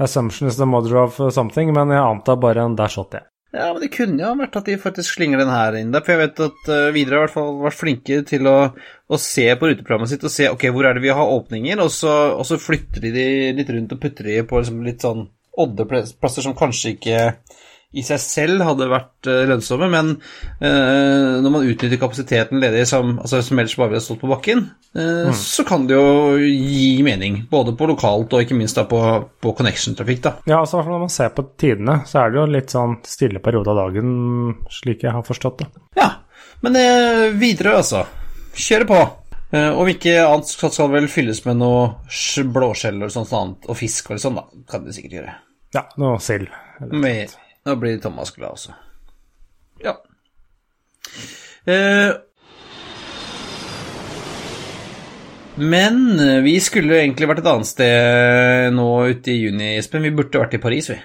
Assumption 0.00 0.48
is 0.48 0.56
the 0.56 0.68
mother 0.68 0.96
of 0.96 1.18
something, 1.32 1.72
men 1.76 1.92
jeg 1.92 2.00
antar 2.00 2.40
bare 2.40 2.64
en 2.64 2.76
dash 2.76 2.96
shot, 2.96 3.16
jeg. 3.16 3.26
Ja, 3.50 3.72
men 3.72 3.80
det 3.82 3.90
kunne 3.96 4.22
jo 4.22 4.30
vært 4.38 4.56
at 4.60 4.68
de 4.70 4.76
faktisk 4.78 5.16
slinger 5.16 5.40
den 5.42 5.50
her 5.50 5.74
inn 5.78 5.90
der. 5.94 6.04
For 6.06 6.14
jeg 6.14 6.22
vet 6.22 6.42
at 6.44 6.68
uh, 6.70 6.92
Widerøe 6.94 7.18
har 7.18 7.24
i 7.24 7.26
hvert 7.26 7.34
fall 7.34 7.56
vært 7.64 7.78
flinke 7.80 8.20
til 8.28 8.46
å, 8.46 8.58
å, 9.10 9.18
se 9.18 9.48
på 9.58 9.70
ruteprogrammet 9.70 10.12
sitt 10.12 10.26
og 10.26 10.34
se 10.34 10.46
ok, 10.52 10.68
hvor 10.74 10.86
er 10.86 10.94
det 10.94 11.02
vi 11.02 11.10
har 11.14 11.34
åpninger, 11.34 11.82
og 11.82 11.90
så, 11.94 12.14
og 12.36 12.46
så 12.46 12.60
flytter 12.62 13.02
de 13.02 13.12
de 13.16 13.26
litt 13.58 13.72
rundt 13.74 13.96
og 13.96 14.02
putter 14.02 14.30
de 14.30 14.38
på 14.46 14.62
liksom 14.62 14.84
litt 14.86 15.02
sånn 15.02 15.26
oddeplasser 15.60 16.46
som 16.46 16.54
kanskje 16.56 16.94
ikke 16.94 17.24
i 17.90 18.02
seg 18.06 18.20
selv 18.22 18.62
hadde 18.62 18.86
vært 18.90 19.26
uh, 19.26 19.42
lønnsomme, 19.50 19.88
men 19.90 20.12
eh, 20.62 21.40
når 21.42 21.50
man 21.50 21.64
utnytter 21.66 21.98
kapasiteten 21.98 22.62
ledig 22.62 22.84
som, 22.86 23.16
altså, 23.18 23.40
som 23.42 23.58
ellers 23.58 23.74
bare 23.80 23.90
ville 23.90 24.02
stått 24.04 24.20
på 24.22 24.30
bakken, 24.30 24.62
eh, 24.94 25.26
mm. 25.26 25.34
så 25.34 25.64
kan 25.66 25.88
det 25.88 25.96
jo 25.96 26.36
gi 26.38 27.00
mening. 27.06 27.40
Både 27.50 27.74
på 27.74 27.88
lokalt 27.90 28.36
og 28.36 28.44
ikke 28.44 28.58
minst 28.58 28.78
da 28.78 28.86
på, 28.90 29.00
på 29.42 29.54
connection-trafikk. 29.58 30.22
da. 30.28 30.34
Ja, 30.46 30.60
altså 30.60 30.84
Når 30.86 31.02
man 31.02 31.12
ser 31.12 31.34
på 31.34 31.48
tidene, 31.58 31.98
så 32.06 32.22
er 32.22 32.30
det 32.30 32.40
jo 32.40 32.46
litt 32.54 32.76
sånn 32.76 33.00
stille 33.10 33.42
periode 33.42 33.74
av 33.74 33.82
dagen, 33.82 34.14
slik 34.70 35.02
jeg 35.08 35.16
har 35.16 35.26
forstått 35.26 35.64
det. 35.64 35.70
Ja, 35.98 36.12
men 36.62 36.78
videre, 37.42 37.80
altså. 37.82 38.06
Kjøre 38.54 38.86
på. 38.86 39.02
Om 39.50 39.88
ikke 39.90 40.14
annet 40.22 40.46
skal 40.46 40.92
vel 40.92 41.10
fylles 41.10 41.42
med 41.48 41.58
noe 41.58 41.88
blåskjell 42.54 43.02
og 43.02 43.10
sånt 43.10 43.34
annet, 43.34 43.66
og 43.66 43.82
fisk 43.82 44.14
og 44.14 44.22
sånn, 44.22 44.38
da. 44.38 44.46
Kan 44.70 44.86
det 44.86 44.94
sikkert 44.94 45.18
gjøre. 45.18 45.38
Ja, 45.74 45.88
noe 45.98 46.18
sild. 46.22 46.52
Med 46.90 47.34
da 47.66 47.76
blir 47.76 48.00
Thomas 48.02 48.32
glad 48.34 48.56
også. 48.56 48.74
Ja. 49.84 49.96
Eh, 51.68 52.12
men 55.60 55.96
vi 56.44 56.54
skulle 56.64 57.02
egentlig 57.02 57.28
vært 57.28 57.42
et 57.42 57.50
annet 57.52 57.68
sted 57.68 58.76
nå 58.76 58.90
ute 59.12 59.32
i 59.32 59.40
juni, 59.42 59.74
Espen. 59.76 60.06
Vi 60.06 60.14
burde 60.14 60.40
vært 60.40 60.56
i 60.56 60.62
Paris, 60.62 60.88
vi. 60.92 61.00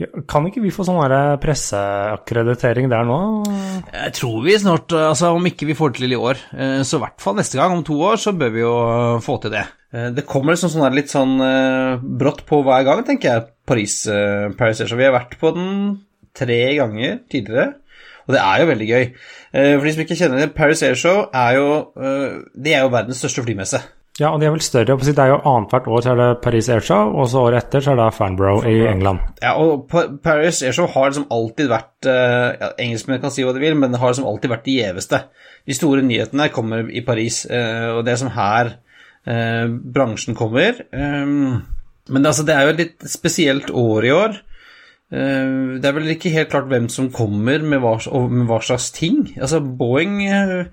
Ja, 0.00 0.08
kan 0.26 0.46
ikke 0.48 0.62
vi 0.64 0.72
få 0.74 0.82
sånn 0.86 0.98
presseakkreditering 1.42 2.88
der 2.90 3.04
nå? 3.06 3.18
Jeg 3.92 4.14
tror 4.16 4.40
vi 4.42 4.56
snart, 4.58 4.90
altså 4.96 5.34
om 5.36 5.46
ikke 5.46 5.68
vi 5.68 5.76
får 5.78 5.92
det 5.92 6.00
til 6.00 6.16
i 6.16 6.18
år, 6.18 6.40
eh, 6.56 6.80
så 6.82 6.98
i 6.98 7.04
hvert 7.04 7.22
fall 7.22 7.36
neste 7.38 7.60
gang, 7.60 7.76
om 7.76 7.84
to 7.86 8.00
år, 8.02 8.18
så 8.18 8.34
bør 8.34 8.54
vi 8.54 8.64
jo 8.64 8.74
få 9.22 9.38
til 9.42 9.54
det. 9.54 9.66
Eh, 9.94 10.10
det 10.14 10.26
kommer 10.26 10.54
liksom 10.54 10.72
sånn 10.72 10.96
litt 10.96 11.12
sånn 11.12 11.38
uh, 11.38 12.02
brått 12.02 12.42
på 12.48 12.60
hver 12.66 12.84
gang, 12.86 13.04
tenker 13.06 13.30
jeg, 13.30 13.46
Paris, 13.68 14.00
uh, 14.10 14.50
Paris 14.58 14.82
Air 14.82 14.94
Vi 14.98 15.06
har 15.06 15.14
vært 15.14 15.38
på 15.40 15.54
den 15.54 15.72
tre 16.34 16.60
ganger 16.80 17.20
tidligere, 17.30 17.74
og 18.26 18.34
det 18.34 18.40
er 18.42 18.62
jo 18.62 18.70
veldig 18.72 18.86
gøy. 18.88 19.04
For 19.54 19.84
de 19.84 19.90
som 19.94 20.00
ikke 20.02 20.16
kjenner 20.18 20.40
det, 20.40 20.54
Paris 20.56 20.80
Air 20.82 20.96
Show 20.98 21.28
er 21.30 21.58
jo, 21.60 21.66
det 22.58 22.72
er 22.74 22.80
jo 22.82 22.88
verdens 22.90 23.20
største 23.20 23.44
flymesse. 23.44 23.78
Ja, 24.18 24.32
og 24.32 24.40
de 24.40 24.48
er 24.48 24.54
vel 24.54 24.64
større. 24.64 24.96
Det 24.96 25.12
er 25.12 25.28
jo 25.30 25.36
Annethvert 25.46 25.86
år 25.92 26.02
så 26.02 26.14
er 26.14 26.18
det 26.18 26.28
Paris 26.42 26.70
Airshow, 26.72 27.12
og 27.20 27.28
så 27.30 27.44
året 27.44 27.60
etter 27.60 27.84
så 27.84 27.92
er 27.92 28.00
det 28.00 28.08
Fanbro 28.16 28.56
i 28.66 28.80
England. 28.88 29.20
Ja, 29.44 29.52
og 29.60 29.92
Paris 30.24 30.64
Airshow 30.64 30.88
har 30.90 31.12
liksom 31.12 31.28
alltid 31.36 31.70
vært 31.70 32.08
ja, 32.08 32.72
Engelskmenn 32.82 33.22
kan 33.22 33.34
si 33.34 33.44
hva 33.46 33.54
de 33.54 33.62
vil, 33.62 33.76
men 33.78 33.94
det 33.94 34.00
har 34.02 34.10
liksom 34.10 34.26
alltid 34.30 34.56
vært 34.56 34.66
de 34.66 34.78
gjeveste. 34.80 35.20
De 35.68 35.76
store 35.76 36.02
nyhetene 36.08 36.48
kommer 36.54 36.88
i 36.88 37.04
Paris, 37.06 37.44
og 37.44 38.02
det 38.08 38.16
som 38.22 38.32
her 38.34 38.74
eh, 39.26 39.68
bransjen 39.68 40.36
kommer. 40.38 40.80
Um, 40.92 41.62
men 42.08 42.22
det, 42.22 42.28
altså, 42.28 42.44
det, 42.46 42.56
er 42.56 42.66
jo 42.66 42.74
et 42.74 42.82
litt 42.82 43.06
spesielt 43.10 43.70
år 43.70 44.08
i 44.08 44.12
år. 44.14 44.36
Uh, 45.14 45.78
det 45.80 45.88
er 45.88 45.96
vel 45.96 46.12
ikke 46.14 46.34
helt 46.34 46.52
klart 46.52 46.68
hvem 46.70 46.90
som 46.92 47.12
kommer 47.14 47.64
med 47.64 47.82
hva, 47.84 47.96
med 48.28 48.48
hva 48.50 48.60
slags 48.64 48.90
ting. 48.96 49.26
Altså, 49.38 49.62
Boeing 49.64 50.20
uh, 50.28 50.66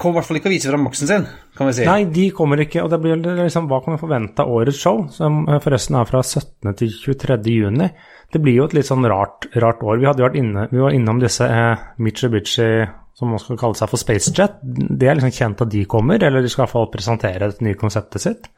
kommer 0.00 0.16
i 0.16 0.20
hvert 0.20 0.28
fall 0.30 0.40
ikke 0.40 0.48
å 0.48 0.54
vise 0.54 0.70
fram 0.70 0.86
maksen 0.86 1.10
sin, 1.10 1.26
kan 1.58 1.68
vi 1.68 1.76
si. 1.76 1.88
Nei, 1.88 2.06
de 2.08 2.30
kommer 2.36 2.62
ikke, 2.64 2.84
og 2.84 2.88
det 2.92 3.00
blir 3.02 3.20
liksom 3.20 3.68
Hva 3.68 3.82
kan 3.84 3.96
vi 3.96 4.00
forvente 4.00 4.44
av 4.46 4.54
årets 4.54 4.80
show, 4.80 5.02
som 5.12 5.42
forresten 5.60 5.98
er 6.00 6.08
fra 6.08 6.22
17. 6.24 6.72
til 6.80 6.94
23. 7.02 7.36
juni? 7.52 7.90
Det 8.30 8.38
blir 8.38 8.60
jo 8.60 8.68
et 8.68 8.76
litt 8.78 8.86
sånn 8.86 9.04
rart, 9.10 9.48
rart 9.58 9.82
år. 9.82 9.98
Vi, 9.98 10.06
hadde 10.06 10.24
vært 10.24 10.38
inne, 10.38 10.68
vi 10.70 10.80
var 10.80 10.94
innom 10.94 11.20
disse 11.20 11.48
eh, 11.50 11.82
Mitsubishi 11.98 12.70
som 13.20 13.28
man 13.34 13.40
skal 13.42 13.58
kalle 13.60 13.76
seg 13.76 13.90
for 13.90 14.00
SpaceJet, 14.00 14.54
det 14.64 15.08
er 15.08 15.18
liksom 15.18 15.34
kjent 15.36 15.60
at 15.66 15.72
de 15.74 15.82
kommer, 15.90 16.16
eller 16.24 16.40
de 16.40 16.48
skal 16.48 16.62
i 16.62 16.64
hvert 16.64 16.72
fall 16.72 16.92
presentere 16.92 17.50
det 17.52 17.60
nye 17.66 17.76
konseptet 17.76 18.24
sitt. 18.24 18.48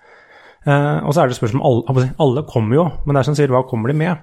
Eh, 0.63 0.99
og 1.03 1.11
så 1.11 1.21
er 1.23 1.27
det 1.29 1.35
spørsmål 1.41 1.63
alle, 1.91 2.05
alle 2.23 2.45
kommer 2.47 2.75
jo, 2.77 2.85
men 3.03 3.13
det 3.15 3.21
er 3.21 3.27
som 3.27 3.37
sier, 3.39 3.51
hva 3.51 3.67
kommer 3.67 3.91
de 3.91 3.97
med? 3.99 4.15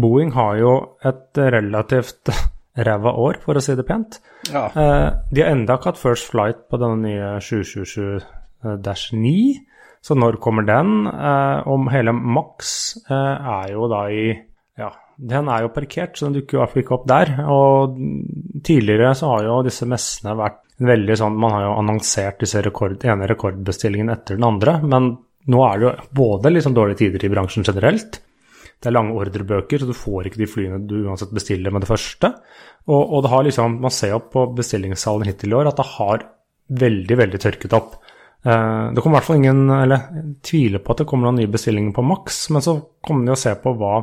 Boeing 0.00 0.30
har 0.32 0.54
jo 0.62 0.72
et 1.04 1.32
relativt 1.36 2.32
ræva 2.88 3.12
år, 3.20 3.34
for 3.44 3.52
å 3.58 3.62
si 3.64 3.76
det 3.76 3.84
pent. 3.88 4.10
Ja. 4.48 4.64
Eh, 4.72 5.08
de 5.28 5.44
har 5.44 5.52
enda 5.52 5.76
ikke 5.76 5.90
hatt 5.92 6.00
first 6.00 6.26
flight 6.32 6.60
på 6.72 6.76
denne 6.80 6.98
nye 7.04 7.28
727-9, 7.44 9.36
så 10.02 10.12
når 10.18 10.40
kommer 10.42 10.64
den? 10.66 10.88
Eh, 11.12 11.58
om 11.68 11.92
hele 11.92 12.12
Max 12.16 12.96
eh, 13.04 13.36
er 13.58 13.76
jo 13.76 13.92
da 13.92 14.08
i 14.08 14.32
Den 15.16 15.48
er 15.52 15.64
jo 15.64 15.72
parkert, 15.74 16.16
så 16.16 16.28
den 16.28 16.40
dukker 16.40 16.58
jo 16.60 16.82
ikke 16.82 16.96
opp 16.96 17.06
der. 17.10 17.34
Og 17.52 17.96
tidligere 18.64 19.12
så 19.18 19.34
har 19.34 19.46
jo 19.46 19.60
disse 19.66 19.88
messene 19.88 20.36
vært 20.38 20.60
veldig 20.82 21.14
sånn 21.18 21.36
Man 21.38 21.52
har 21.54 21.64
jo 21.66 21.76
annonsert 21.78 22.40
disse 22.42 22.62
rekord, 22.64 23.04
ene 23.06 23.28
rekordbestillingene 23.30 24.16
etter 24.16 24.38
den 24.38 24.48
andre, 24.48 24.80
men 24.82 25.12
nå 25.52 25.62
er 25.66 25.78
det 25.78 25.86
jo 25.86 25.92
både 26.22 26.52
liksom 26.54 26.74
dårlige 26.74 27.02
tider 27.04 27.26
i 27.26 27.30
bransjen 27.32 27.66
generelt. 27.66 28.20
Det 28.82 28.90
er 28.90 28.96
lange 28.96 29.14
ordrebøker, 29.14 29.78
så 29.78 29.86
du 29.86 29.94
får 29.94 30.28
ikke 30.28 30.40
de 30.40 30.50
flyene 30.50 30.80
du 30.90 31.04
uansett 31.04 31.34
bestiller 31.34 31.74
med 31.74 31.84
det 31.84 31.90
første. 31.90 32.32
Og, 32.88 33.02
og 33.02 33.22
det 33.22 33.30
har 33.30 33.44
liksom, 33.46 33.76
man 33.82 33.94
ser 33.94 34.16
jo 34.16 34.24
på 34.32 34.48
bestillingssalen 34.56 35.28
hittil 35.28 35.54
i 35.54 35.58
år 35.60 35.70
at 35.70 35.78
det 35.78 35.86
har 35.92 36.24
veldig, 36.82 37.18
veldig 37.20 37.40
tørket 37.42 37.76
opp. 37.78 37.94
Eh, 38.42 38.86
det 38.90 39.02
kommer 39.02 39.16
i 39.16 39.18
hvert 39.20 39.28
fall 39.28 39.38
ingen 39.38 39.70
Eller 39.70 40.08
tviler 40.42 40.82
på 40.82 40.94
at 40.94 41.02
det 41.02 41.06
kommer 41.06 41.28
noen 41.28 41.38
nye 41.38 41.52
bestillinger 41.52 41.94
på 41.94 42.06
maks, 42.06 42.42
men 42.54 42.64
så 42.64 42.74
kommer 43.04 43.28
de 43.28 43.36
å 43.36 43.38
se 43.38 43.54
på 43.62 43.74
hva 43.78 44.00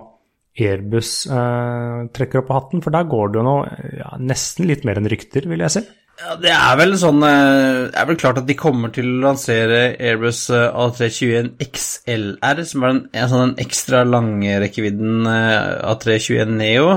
Airbus 0.58 1.14
eh, 1.32 2.10
trekker 2.16 2.42
opp 2.42 2.50
på 2.50 2.58
hatten, 2.58 2.84
for 2.84 2.96
der 2.96 3.08
går 3.10 3.32
det 3.32 3.40
jo 3.40 3.48
noe 3.48 3.90
ja, 4.00 4.14
nesten 4.20 4.68
litt 4.70 4.86
mer 4.88 5.00
enn 5.00 5.10
rykter, 5.12 5.48
vil 5.50 5.66
jeg 5.66 5.76
si. 5.78 5.86
Ja, 6.20 6.34
det 6.36 6.52
er 6.52 6.76
vel 6.76 6.98
sånn 7.00 7.22
eh, 7.24 7.86
Det 7.88 8.00
er 8.02 8.08
vel 8.10 8.18
klart 8.20 8.40
at 8.42 8.48
de 8.50 8.56
kommer 8.60 8.92
til 8.92 9.08
å 9.08 9.22
lansere 9.24 9.94
Airbus 9.96 10.42
eh, 10.52 10.66
A321 10.68 11.54
XLR, 11.64 12.64
som 12.68 12.84
er 12.84 12.92
den, 12.92 13.02
en 13.16 13.30
sånn 13.32 13.44
den 13.46 13.64
ekstra 13.64 14.02
lange 14.04 14.58
rekkevidden 14.66 15.30
eh, 15.32 15.78
A321 15.94 16.52
Neo, 16.60 16.90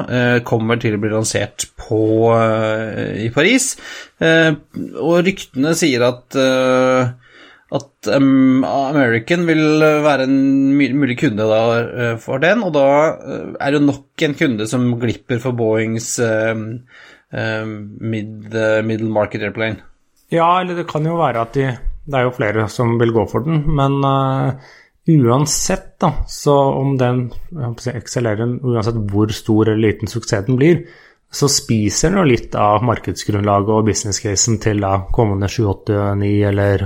kommer 0.49 0.80
til 0.82 0.97
å 0.97 1.02
bli 1.02 1.12
lansert 1.12 1.68
på 1.78 2.02
i 2.32 3.28
Paris. 3.35 3.73
Og 4.23 5.14
ryktene 5.26 5.75
sier 5.78 6.04
at 6.06 6.38
at 7.73 8.09
um, 8.12 8.64
American 8.69 9.47
vil 9.49 9.81
være 10.05 10.26
en 10.29 10.75
mulig 10.76 11.17
kunde 11.23 11.47
da, 11.49 12.11
for 12.21 12.43
den, 12.43 12.61
og 12.67 12.75
da 12.76 12.85
er 13.57 13.73
det 13.73 13.81
nok 13.87 14.25
en 14.26 14.37
kunde 14.37 14.67
som 14.69 14.91
glipper 15.00 15.41
for 15.41 15.57
Boeings 15.57 16.19
um, 16.21 16.67
um, 17.33 17.73
mid, 18.00 18.52
uh, 18.52 18.83
middle 18.85 19.09
market 19.11 19.43
airplane. 19.43 19.81
Ja, 20.33 20.61
eller 20.61 20.79
det 20.81 20.88
kan 20.91 21.07
jo 21.07 21.17
være 21.21 21.47
at 21.47 21.57
de 21.57 21.73
Det 22.02 22.19
er 22.19 22.25
jo 22.26 22.35
flere 22.35 22.69
som 22.69 22.97
vil 22.99 23.12
gå 23.14 23.23
for 23.31 23.45
den, 23.47 23.62
men 23.79 24.00
uh, 24.02 24.59
uansett, 25.09 25.95
da, 26.02 26.12
så 26.26 26.55
om 26.75 26.97
den 26.99 27.29
XLR-en, 27.52 28.57
uansett 28.62 28.99
hvor 29.11 29.31
stor 29.31 29.71
eller 29.71 29.88
liten 29.88 30.11
suksess 30.11 30.47
den 30.47 30.59
blir, 30.59 30.81
så 31.33 31.49
spiser 31.49 32.11
den 32.11 32.19
jo 32.21 32.25
litt 32.29 32.57
av 32.59 32.83
markedsgrunnlaget 32.85 33.71
og 33.73 33.87
business-casen 33.87 34.59
til 34.62 34.83
da 34.83 34.97
kommende 35.14 35.49
789 35.49 36.33
eller 36.50 36.85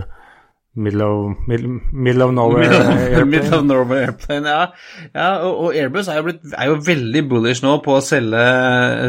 Middle 0.76 1.04
of, 1.04 1.48
middle, 1.48 1.80
middle 1.92 2.22
of 2.26 2.32
Nowhere 2.36 2.64
Airplane. 2.68 3.30
middle 3.30 3.58
of 3.58 3.64
Norway 3.70 4.02
Airplane, 4.04 4.50
ja. 4.50 4.66
ja 5.14 5.28
og, 5.40 5.54
og, 5.64 5.76
Airbus 5.76 6.10
er 6.12 6.18
jo, 6.20 6.26
blitt, 6.26 6.42
er 6.52 6.68
jo, 6.68 6.76
veldig 6.84 7.22
bullish 7.30 7.64
nå 7.64 7.78
på 7.84 7.94
å 7.96 8.02
selge 8.04 8.42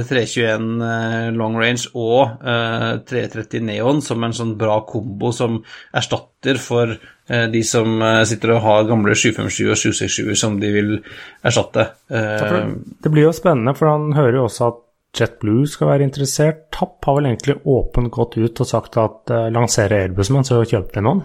321 0.08 0.70
uh, 0.80 1.28
long 1.36 1.60
range 1.60 1.92
og 1.92 2.40
uh, 2.40 2.96
eh, 2.96 3.04
330 3.12 3.68
Neon 3.68 4.02
som 4.06 4.24
en 4.24 4.36
sånn 4.38 4.56
bra 4.60 4.80
kombo 4.88 5.34
som 5.36 5.60
erstatter 5.92 6.62
for 6.64 6.96
uh, 6.96 7.46
de 7.52 7.64
som 7.68 8.00
sitter 8.32 8.56
og 8.56 8.64
har 8.64 8.88
gamle 8.88 9.18
757 9.20 9.68
og 9.68 9.78
767 9.84 10.40
som 10.40 10.60
de 10.64 10.72
vil 10.72 10.98
erstatte. 11.44 11.90
det 12.08 13.12
blir 13.12 13.28
jo 13.28 13.36
spennende, 13.36 13.76
for 13.76 13.92
han 13.92 14.14
hører 14.16 14.40
jo 14.40 14.48
også 14.48 14.72
at 14.72 14.84
JetBlue 15.18 15.68
skal 15.70 15.92
være 15.92 16.08
interessert. 16.08 16.68
Tapp 16.74 17.06
har 17.08 17.18
vel 17.18 17.30
egentlig 17.32 17.58
åpent 17.68 18.12
gått 18.14 18.38
ut 18.38 18.64
og 18.64 18.70
sagt 18.70 18.98
at 19.02 19.34
uh, 19.34 19.48
lanserer 19.54 20.06
Airbus, 20.06 20.32
men 20.34 20.48
så 20.48 20.62
kjøper 20.64 21.00
de 21.00 21.06
noen. 21.06 21.24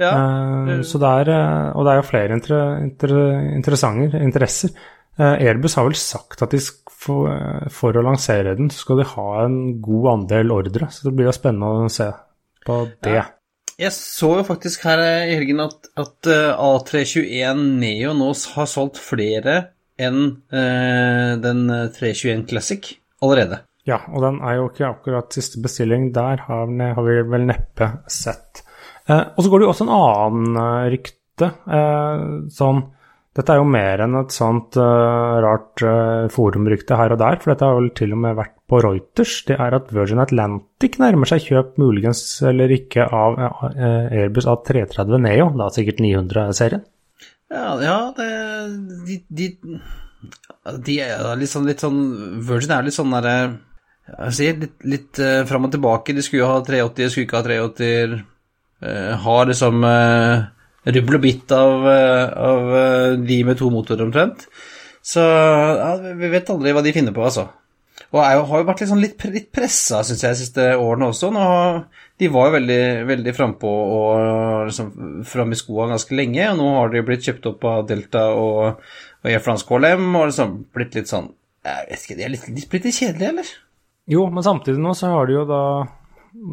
Ja. 0.00 0.12
Uh, 0.16 0.80
så 0.86 1.00
det 1.00 1.10
er, 1.22 1.32
uh, 1.34 1.76
og 1.76 1.84
det 1.84 1.92
er 1.92 2.00
jo 2.00 2.08
flere 2.08 2.36
inter, 2.36 2.62
inter, 2.80 3.16
interessante 3.56 4.22
interesser. 4.24 4.72
Uh, 5.20 5.34
Airbus 5.34 5.76
har 5.76 5.88
vel 5.88 5.98
sagt 6.00 6.40
at 6.44 6.54
de 6.54 6.60
for, 7.00 7.28
for, 7.72 7.96
å 7.96 8.04
lansere 8.04 8.56
den, 8.58 8.70
så 8.72 8.84
skal 8.84 9.00
de 9.00 9.10
ha 9.14 9.28
en 9.46 9.58
god 9.80 10.08
andel 10.14 10.52
ordre. 10.52 10.90
Så 10.92 11.08
det 11.08 11.14
blir 11.16 11.30
jo 11.30 11.36
spennende 11.36 11.86
å 11.86 11.92
se 11.92 12.10
på 12.66 12.82
det. 13.00 13.14
Ja. 13.20 13.26
Jeg 13.80 13.94
så 13.96 14.34
jo 14.36 14.44
faktisk 14.44 14.82
her 14.84 15.00
i 15.00 15.38
helgen 15.38 15.62
at, 15.64 15.88
at 15.96 16.28
A321 16.28 17.62
Neo 17.80 18.12
nå 18.12 18.28
har 18.52 18.68
solgt 18.68 19.00
flere 19.00 19.54
enn 19.96 20.20
den 20.52 21.62
321 21.96 22.44
Classic 22.50 22.90
allerede. 23.24 23.62
Ja, 23.88 24.02
og 24.12 24.20
den 24.26 24.42
er 24.44 24.58
jo 24.58 24.68
ikke 24.68 24.90
akkurat 24.90 25.32
siste 25.32 25.64
bestilling. 25.64 26.10
Der 26.12 26.44
har, 26.44 26.68
har 26.68 27.08
vi 27.08 27.16
vel 27.32 27.48
neppe 27.48 27.88
sett. 28.12 28.60
Eh, 29.10 29.26
og 29.34 29.44
så 29.44 29.50
går 29.50 29.60
det 29.60 29.66
jo 29.66 29.74
også 29.74 29.86
en 29.86 29.92
annen 29.96 30.56
uh, 30.58 30.88
rykte. 30.92 31.52
Eh, 31.66 32.24
sånn 32.54 32.82
Dette 33.38 33.54
er 33.54 33.60
jo 33.60 33.66
mer 33.70 34.00
enn 34.02 34.16
et 34.18 34.32
sånt 34.34 34.74
rart 34.74 35.78
forumrykte 36.34 36.96
her 36.98 37.12
og 37.14 37.20
der, 37.20 37.36
for 37.38 37.52
dette 37.52 37.68
har 37.68 37.76
vel 37.76 37.92
til 37.94 38.10
og 38.16 38.18
med 38.24 38.34
vært 38.34 38.56
på 38.68 38.80
Reuters. 38.82 39.36
Det 39.46 39.54
er 39.54 39.76
at 39.76 39.92
Virgin 39.94 40.18
Atlantic 40.20 40.98
nærmer 40.98 41.30
seg 41.30 41.44
kjøp 41.46 41.78
muligens 41.78 42.24
eller 42.50 42.74
ikke 42.74 43.06
av 43.06 43.38
Airbus 43.70 44.48
A330 44.50 45.22
Neo, 45.22 45.46
da 45.62 45.68
sikkert 45.70 46.02
900-serien. 46.02 46.82
Ja, 47.54 47.68
ja 47.78 47.94
det, 48.18 48.28
de, 49.06 49.20
de 49.30 49.48
de 50.82 50.98
er 51.06 51.30
litt 51.38 51.54
sånn, 51.54 51.70
litt 51.70 51.86
sånn 51.86 52.02
Virgin 52.50 52.74
er 52.74 52.84
litt 52.84 52.98
sånn 52.98 53.14
derre 53.14 53.36
Jeg 54.10 54.36
sier 54.40 54.60
litt, 54.64 54.76
litt 54.90 55.22
fram 55.48 55.70
og 55.70 55.78
tilbake. 55.78 56.18
De 56.18 56.26
skulle 56.26 56.42
jo 56.42 56.50
ha 56.50 56.58
380, 56.66 57.14
skulle 57.14 57.30
ikke 57.30 57.38
ha 57.38 57.46
380. 57.46 58.20
Uh, 58.80 59.12
har 59.20 59.48
liksom 59.50 59.84
rubbel 60.90 61.18
og 61.18 61.24
bitt 61.24 61.52
av, 61.52 61.86
uh, 61.86 62.26
av 62.50 62.74
de 63.26 63.40
med 63.44 63.58
to 63.60 63.70
motorer 63.72 64.06
omtrent. 64.06 64.46
Så 65.04 65.22
ja, 65.24 65.94
vi 65.96 66.28
vet 66.32 66.48
aldri 66.52 66.72
hva 66.76 66.84
de 66.84 66.94
finner 66.96 67.16
på, 67.16 67.24
altså. 67.24 67.48
Og 68.10 68.18
jeg 68.24 68.40
har 68.48 68.62
jo 68.62 68.66
vært 68.66 68.80
litt, 68.82 68.90
sånn 68.90 69.02
litt, 69.02 69.24
litt 69.30 69.50
pressa, 69.54 70.00
syns 70.04 70.24
jeg, 70.24 70.34
de 70.34 70.40
siste 70.40 70.64
årene 70.80 71.10
også. 71.12 71.28
Nå, 71.32 71.44
de 72.20 72.30
var 72.32 72.48
jo 72.48 72.56
veldig, 72.56 72.80
veldig 73.08 73.34
frampå 73.36 73.70
og 73.70 74.66
liksom 74.70 74.90
framme 75.28 75.54
i 75.56 75.60
skoa 75.60 75.86
ganske 75.92 76.16
lenge, 76.16 76.48
og 76.50 76.58
nå 76.58 76.72
har 76.78 76.90
de 76.92 77.04
blitt 77.06 77.28
kjøpt 77.28 77.48
opp 77.52 77.68
av 77.70 77.86
Delta 77.88 78.26
og 78.34 78.80
og 79.20 79.30
Air 79.30 79.42
France 79.44 79.66
KLM 79.68 80.14
og 80.16 80.28
liksom 80.30 80.56
blitt 80.74 80.96
litt 80.96 81.10
sånn 81.10 81.30
Jeg 81.66 81.88
vet 81.90 82.04
ikke, 82.04 82.16
de 82.16 82.24
er 82.24 82.32
litt, 82.32 82.46
litt, 82.48 82.72
litt 82.72 82.96
kjedelige, 82.96 83.32
eller? 83.34 83.48
Jo, 84.10 84.26
men 84.32 84.44
samtidig 84.46 84.80
nå 84.80 84.94
så 84.96 85.12
har 85.12 85.28
de 85.28 85.36
jo 85.36 85.46
da 85.48 85.62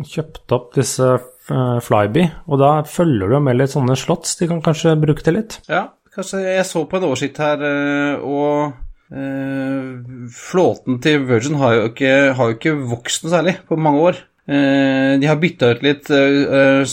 kjøpt 0.08 0.56
opp 0.56 0.74
disse 0.78 1.06
uh, 1.18 1.78
Flyby, 1.84 2.26
og 2.48 2.62
da 2.62 2.72
følger 2.88 3.32
du 3.32 3.40
med 3.44 3.60
litt 3.60 3.74
sånne 3.74 3.98
slotts 4.00 4.38
de 4.40 4.50
kan 4.52 4.64
kanskje 4.66 4.98
bruke 5.02 5.26
til 5.26 5.40
litt. 5.40 5.60
Ja, 5.70 5.88
kanskje 6.16 6.44
jeg 6.46 6.66
så 6.70 6.86
på 6.90 7.00
en 7.00 7.08
oversikt 7.10 7.42
her, 7.44 7.62
uh, 7.62 8.26
og 8.28 8.74
uh, 9.14 10.32
flåten 10.34 11.02
til 11.04 11.28
Virgin 11.30 11.60
har 11.62 11.78
jo, 11.78 11.86
ikke, 11.92 12.16
har 12.40 12.52
jo 12.52 12.58
ikke 12.58 12.80
vokst 12.96 13.26
noe 13.26 13.36
særlig 13.38 13.60
på 13.70 13.80
mange 13.80 14.10
år. 14.12 14.26
Eh, 14.48 15.20
de 15.20 15.28
har 15.28 15.36
bytta 15.36 15.74
ut 15.76 15.82
litt, 15.84 16.08
eh, 16.10 16.84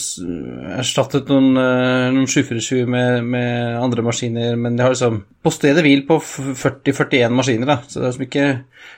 erstattet 0.75 1.29
noen, 1.31 1.53
eh, 1.55 2.11
noen 2.11 2.27
747 2.27 2.83
med, 2.91 3.23
med, 3.23 3.77
andre 3.79 4.03
maskiner, 4.03 4.57
men 4.59 4.75
de 4.75 4.83
har 4.83 4.91
liksom 4.91 5.21
på 5.45 5.53
stedet 5.55 5.85
hvil 5.87 6.03
på 6.09 6.19
40-41 6.19 7.31
maskiner, 7.31 7.71
da. 7.71 7.77
Så 7.87 8.01
det 8.01 8.03
har 8.03 8.11
liksom 8.11 8.27
ikke 8.27 8.49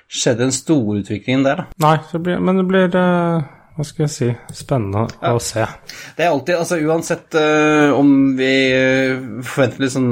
skjedd 0.08 0.40
en 0.40 0.56
storutvikling 0.56 1.44
der, 1.44 1.60
da. 1.60 1.68
Nei, 1.84 1.98
det 2.14 2.22
blir, 2.24 2.40
men 2.40 2.62
det 2.62 2.66
blir 2.70 2.88
hva 3.76 3.84
skal 3.84 4.06
jeg 4.06 4.12
si, 4.14 4.28
spennende 4.56 5.04
ja. 5.20 5.34
å 5.36 5.40
se. 5.42 5.66
Det 6.16 6.24
er 6.24 6.32
alltid, 6.32 6.56
altså 6.56 6.78
uansett 6.80 7.36
uh, 7.36 7.92
om 7.96 8.10
vi 8.38 8.50
forventer 9.44 9.84
litt 9.84 9.94
sånn 9.94 10.10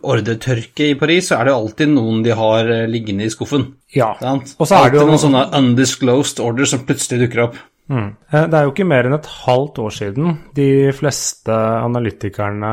ordretørke 0.00 0.90
i 0.90 0.98
Paris, 0.98 1.28
så 1.30 1.38
er 1.38 1.50
det 1.50 1.56
alltid 1.58 1.92
noen 1.92 2.24
de 2.24 2.34
har 2.36 2.72
liggende 2.88 3.28
i 3.28 3.32
skuffen. 3.32 3.68
Ja. 3.94 4.14
Og 4.24 4.66
så 4.66 4.80
er 4.80 4.92
det 4.92 5.00
jo 5.00 5.08
noen 5.08 5.22
sånne 5.22 5.46
undisclosed 5.60 6.40
orders 6.44 6.72
som 6.72 6.84
plutselig 6.88 7.26
dukker 7.26 7.46
opp. 7.46 7.60
Mm. 7.88 8.16
Eh, 8.30 8.46
det 8.50 8.58
er 8.58 8.66
jo 8.66 8.72
ikke 8.74 8.88
mer 8.88 9.06
enn 9.06 9.16
et 9.16 9.32
halvt 9.44 9.78
år 9.84 9.94
siden 9.94 10.38
de 10.56 10.68
fleste 10.96 11.54
analytikerne 11.54 12.72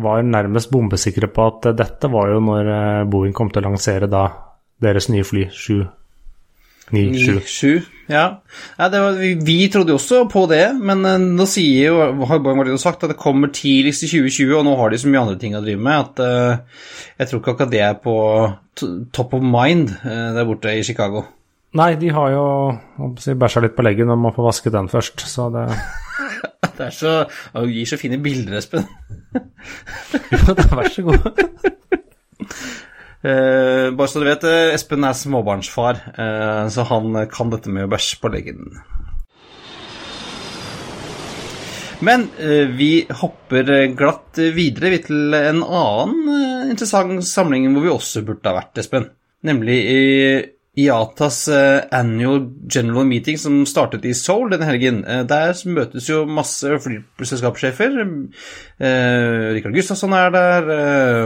var 0.00 0.22
nærmest 0.24 0.70
bombesikre 0.72 1.28
på 1.28 1.48
at 1.50 1.72
dette 1.76 2.08
var 2.08 2.30
jo 2.32 2.40
når 2.44 2.70
eh, 2.74 3.08
Boeing 3.10 3.36
kom 3.36 3.50
til 3.52 3.64
å 3.64 3.72
lansere 3.72 4.08
da 4.10 4.26
deres 4.80 5.10
nye 5.12 5.26
fly 5.26 5.48
7 5.52 5.82
9-7. 6.94 7.80
Ja, 8.10 8.24
ja 8.78 8.88
var, 8.90 9.18
vi, 9.20 9.34
vi, 9.46 9.58
trodde 9.72 9.94
jo 9.94 9.98
også 10.00 10.24
på 10.30 10.44
det, 10.50 10.64
men 10.76 11.04
uh, 11.06 11.16
nå 11.20 11.46
sier 11.48 11.92
jo, 11.92 12.24
har 12.26 12.42
Martin 12.42 12.80
sagt 12.80 13.04
at 13.06 13.12
det 13.12 13.20
kommer 13.20 13.52
tidligst 13.54 14.06
i 14.06 14.10
2020, 14.10 14.54
og 14.58 14.66
nå 14.66 14.76
har 14.80 14.90
de 14.90 15.00
så 15.00 15.10
mye 15.10 15.22
andre 15.24 15.38
ting 15.40 15.54
å 15.54 15.62
drive 15.64 15.82
med 15.86 16.06
at 16.06 16.22
uh, 16.24 16.86
jeg 17.20 17.30
tror 17.30 17.42
ikke 17.42 17.54
akkurat 17.54 17.74
det 17.74 17.84
er 17.86 18.00
på 18.02 18.16
top 19.14 19.36
of 19.38 19.44
mind 19.44 19.94
uh, 20.02 20.32
der 20.36 20.48
borte 20.48 20.74
i 20.74 20.86
Chicago. 20.86 21.24
Nei, 21.78 21.92
de 22.00 22.10
har 22.10 22.32
jo 22.34 22.44
si, 23.22 23.36
bæsja 23.38 23.62
litt 23.62 23.76
på 23.76 23.86
leggen, 23.86 24.10
og 24.10 24.18
man 24.18 24.34
får 24.34 24.48
vaske 24.48 24.74
den 24.74 24.90
først, 24.90 25.22
så 25.30 25.50
det 25.54 25.68
Det 26.80 26.86
er 26.86 26.94
så 26.96 27.12
Du 27.52 27.68
gir 27.68 27.86
så 27.86 27.98
fine 28.00 28.16
bilder, 28.22 28.56
Espen. 28.58 28.86
jo, 30.32 30.38
vær 30.56 30.88
så 30.88 31.04
god. 31.04 31.42
Uh, 33.20 33.90
bare 33.92 34.08
så 34.08 34.22
du 34.22 34.24
vet, 34.24 34.44
uh, 34.48 34.72
Espen 34.72 35.04
er 35.04 35.16
småbarnsfar, 35.16 35.98
uh, 36.16 36.64
så 36.72 36.86
han 36.88 37.18
kan 37.32 37.52
dette 37.52 37.72
med 37.72 37.84
å 37.84 37.92
bæsje 37.92 38.16
på 38.22 38.30
leggen. 38.32 38.80
Men 42.00 42.22
vi 42.78 43.02
hopper 43.12 43.90
glatt 43.92 44.38
videre 44.56 45.02
til 45.04 45.34
en 45.36 45.58
annen 45.60 46.70
interessant 46.72 47.20
samling 47.28 47.66
hvor 47.74 47.84
vi 47.84 47.90
også 47.92 48.22
burde 48.24 48.48
ha 48.48 48.56
vært, 48.56 48.80
Espen. 48.80 49.10
nemlig 49.44 49.76
i 49.76 49.98
IATAs 50.80 51.38
eh, 51.48 51.82
annual 51.94 52.42
general 52.70 53.06
meeting 53.08 53.38
som 53.40 53.60
startet 53.68 54.04
i 54.08 54.14
Seoul 54.16 54.50
denne 54.52 54.68
helgen. 54.68 55.02
Eh, 55.04 55.22
der 55.28 55.54
møtes 55.70 56.08
jo 56.10 56.22
masse 56.28 56.78
flyselskapssjefer. 56.84 57.98
Eh, 58.80 59.46
Rikard 59.56 59.76
Gustafsson 59.76 60.14
er 60.16 60.32
der, 60.34 60.70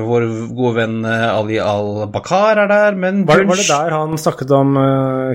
vår 0.05 0.27
gode 0.55 0.75
venn 0.79 0.97
Ali 1.07 1.59
Al-Bakar 1.63 2.65
er 2.65 2.71
der, 2.71 2.99
men 2.99 3.23
Var, 3.29 3.45
var 3.49 3.61
det 3.61 3.69
der 3.69 3.95
han 3.95 4.19
snakket 4.21 4.55
om 4.55 4.75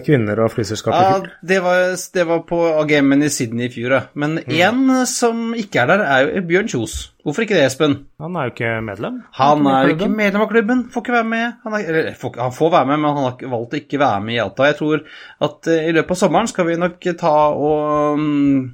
kvinner 0.05 0.43
og 0.45 0.53
flyselskap? 0.55 0.93
i 0.93 1.05
Ja, 1.05 1.37
det 1.53 1.61
var, 1.65 1.95
det 2.15 2.27
var 2.29 2.43
på 2.49 2.63
AGM-en 2.81 3.25
i 3.25 3.31
Sydney 3.33 3.69
i 3.69 3.73
fjor, 3.73 3.95
ja. 3.95 4.01
Men 4.13 4.39
én 4.45 5.05
som 5.09 5.53
ikke 5.57 5.83
er 5.83 5.93
der, 5.93 6.05
er 6.05 6.27
jo 6.27 6.45
Bjørn 6.49 6.71
Kjos. 6.71 6.99
Hvorfor 7.29 7.45
ikke 7.45 7.59
det, 7.59 7.67
Espen? 7.69 7.91
Han 8.17 8.37
er 8.39 8.47
jo 8.47 8.53
ikke 8.55 8.69
medlem. 8.81 9.19
Han 9.37 9.67
er 9.69 9.83
jo 9.85 9.93
ikke 9.93 10.07
medlem 10.09 10.41
av 10.41 10.49
klubben, 10.49 10.79
får 10.89 11.03
ikke 11.03 11.13
være 11.13 11.27
med. 11.29 11.59
Han, 11.61 11.75
er, 11.77 11.91
eller, 11.91 12.07
får, 12.17 12.39
han 12.41 12.55
får 12.55 12.71
være 12.73 12.89
med, 12.89 13.01
men 13.03 13.13
han 13.13 13.27
har 13.27 13.51
valgt 13.51 13.75
å 13.75 13.79
ikke 13.83 14.01
være 14.01 14.23
med 14.25 14.33
i 14.33 14.41
Alta. 14.41 14.65
Jeg 14.71 14.79
tror 14.79 15.03
at 15.45 15.69
uh, 15.69 15.77
i 15.77 15.93
løpet 15.93 16.15
av 16.15 16.21
sommeren 16.23 16.49
skal 16.49 16.65
vi 16.71 16.79
nok 16.81 17.09
ta 17.21 17.35
og 17.53 18.17
um, 18.17 18.73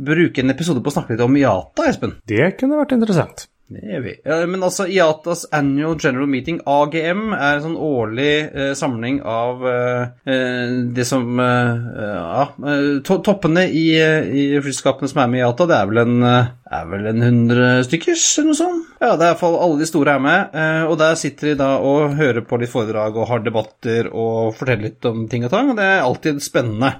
bruke 0.00 0.40
en 0.40 0.56
episode 0.56 0.80
på 0.80 0.88
å 0.88 0.96
snakke 0.96 1.12
litt 1.12 1.24
om 1.26 1.36
IATA, 1.36 1.90
Espen. 1.92 2.16
Det 2.32 2.54
kunne 2.56 2.80
vært 2.80 2.96
interessant. 2.96 3.44
Det 3.70 3.84
gjør 3.86 4.00
vi. 4.02 4.12
Men 4.50 4.64
altså, 4.66 4.84
IATAs 4.90 5.44
Annual 5.54 5.94
General 6.02 6.26
Meeting, 6.26 6.58
AGM, 6.66 7.28
er 7.36 7.52
en 7.52 7.62
sånn 7.62 7.76
årlig 7.78 8.32
eh, 8.50 8.72
samling 8.78 9.20
av 9.22 9.62
eh, 9.70 10.08
eh, 10.26 10.72
det 10.96 11.06
som 11.06 11.38
eh, 11.38 11.86
Ja, 12.00 12.48
eh, 12.66 12.88
to 13.06 13.20
toppene 13.22 13.68
i, 13.68 13.84
eh, 13.94 14.26
i 14.26 14.44
flyselskapene 14.58 15.12
som 15.12 15.22
er 15.22 15.30
med 15.30 15.38
i 15.38 15.44
IATA, 15.44 15.68
det 15.70 15.78
er 15.78 15.90
vel 15.92 16.02
en 16.02 16.26
er 16.70 16.90
vel 16.90 17.08
en 17.12 17.24
hundre 17.28 17.70
stykkers, 17.86 18.26
eller 18.40 18.50
noe 18.50 18.58
sånt? 18.58 18.92
Ja, 18.98 19.14
det 19.14 19.26
er 19.26 19.32
iallfall 19.32 19.58
alle 19.62 19.80
de 19.80 19.90
store 19.90 20.18
er 20.18 20.22
med, 20.22 20.60
og 20.90 20.98
der 21.00 21.18
sitter 21.18 21.50
de 21.50 21.56
da 21.58 21.72
og 21.82 22.14
hører 22.18 22.46
på 22.46 22.60
litt 22.62 22.70
foredrag 22.70 23.18
og 23.18 23.26
har 23.30 23.42
debatter 23.42 24.10
og 24.10 24.54
forteller 24.58 24.90
litt 24.90 25.10
om 25.10 25.24
ting 25.30 25.46
og 25.46 25.54
tang, 25.54 25.72
og 25.72 25.78
det 25.78 25.86
er 25.86 26.04
alltid 26.04 26.42
spennende 26.44 26.94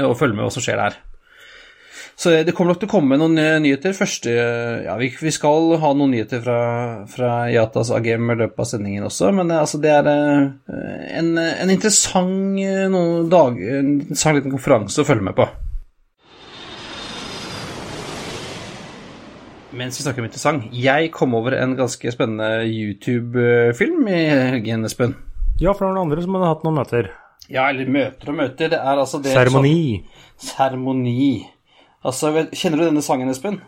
å 0.00 0.16
følge 0.16 0.36
med 0.36 0.46
hva 0.46 0.54
som 0.54 0.64
skjer 0.64 0.80
der. 0.80 0.96
Så 2.20 2.30
det 2.44 2.52
kommer 2.52 2.74
nok 2.74 2.82
til 2.82 2.88
å 2.90 2.92
komme 2.92 3.16
noen 3.16 3.38
eh, 3.40 3.54
nyheter. 3.64 3.94
Første, 3.96 4.32
ja, 4.84 4.92
vi, 5.00 5.06
vi 5.16 5.30
skal 5.32 5.70
ha 5.80 5.90
noen 5.96 6.10
nyheter 6.12 6.42
fra, 6.44 6.56
fra 7.08 7.28
Yatas 7.48 7.88
AGM 7.96 8.34
i 8.34 8.34
løpet 8.42 8.60
av 8.60 8.66
sendingen 8.68 9.06
også, 9.08 9.30
men 9.32 9.48
eh, 9.48 9.62
altså, 9.62 9.78
det 9.80 9.94
er 9.94 10.10
eh, 10.12 11.06
en, 11.16 11.30
en 11.40 11.72
interessant 11.72 12.58
eh, 12.60 12.98
dag, 13.32 13.56
en 13.64 13.88
interessant 14.02 14.36
liten 14.36 14.52
konferanse 14.52 15.00
å 15.00 15.08
følge 15.08 15.24
med 15.30 15.38
på. 15.38 15.46
Mens 19.80 19.96
vi 19.96 20.04
snakker 20.04 20.20
om 20.20 20.28
interessant, 20.28 20.66
jeg 20.76 21.08
kom 21.14 21.38
over 21.38 21.56
en 21.56 21.72
ganske 21.78 22.12
spennende 22.12 22.66
YouTube-film 22.66 24.10
i 24.12 24.18
helgen, 24.26 24.84
Espen. 24.90 25.14
Ja, 25.62 25.72
for 25.72 25.86
det 25.86 25.88
er 25.88 25.94
noen 25.94 26.10
andre 26.10 26.26
som 26.26 26.36
hadde 26.36 26.52
hatt 26.52 26.68
noen 26.68 26.76
møter. 26.82 27.08
Ja, 27.48 27.70
eller 27.70 27.88
møter 27.88 28.34
og 28.34 28.38
møter. 28.42 28.74
Det 28.74 28.82
er 28.82 29.02
altså 29.06 29.22
det 29.24 29.32
Seremoni. 29.32 30.02
Seremoni. 30.36 31.22
Altså, 32.00 32.30
kjenner 32.56 32.80
du 32.80 32.86
denne 32.86 33.02
sangen, 33.04 33.28
Espen? 33.28 33.58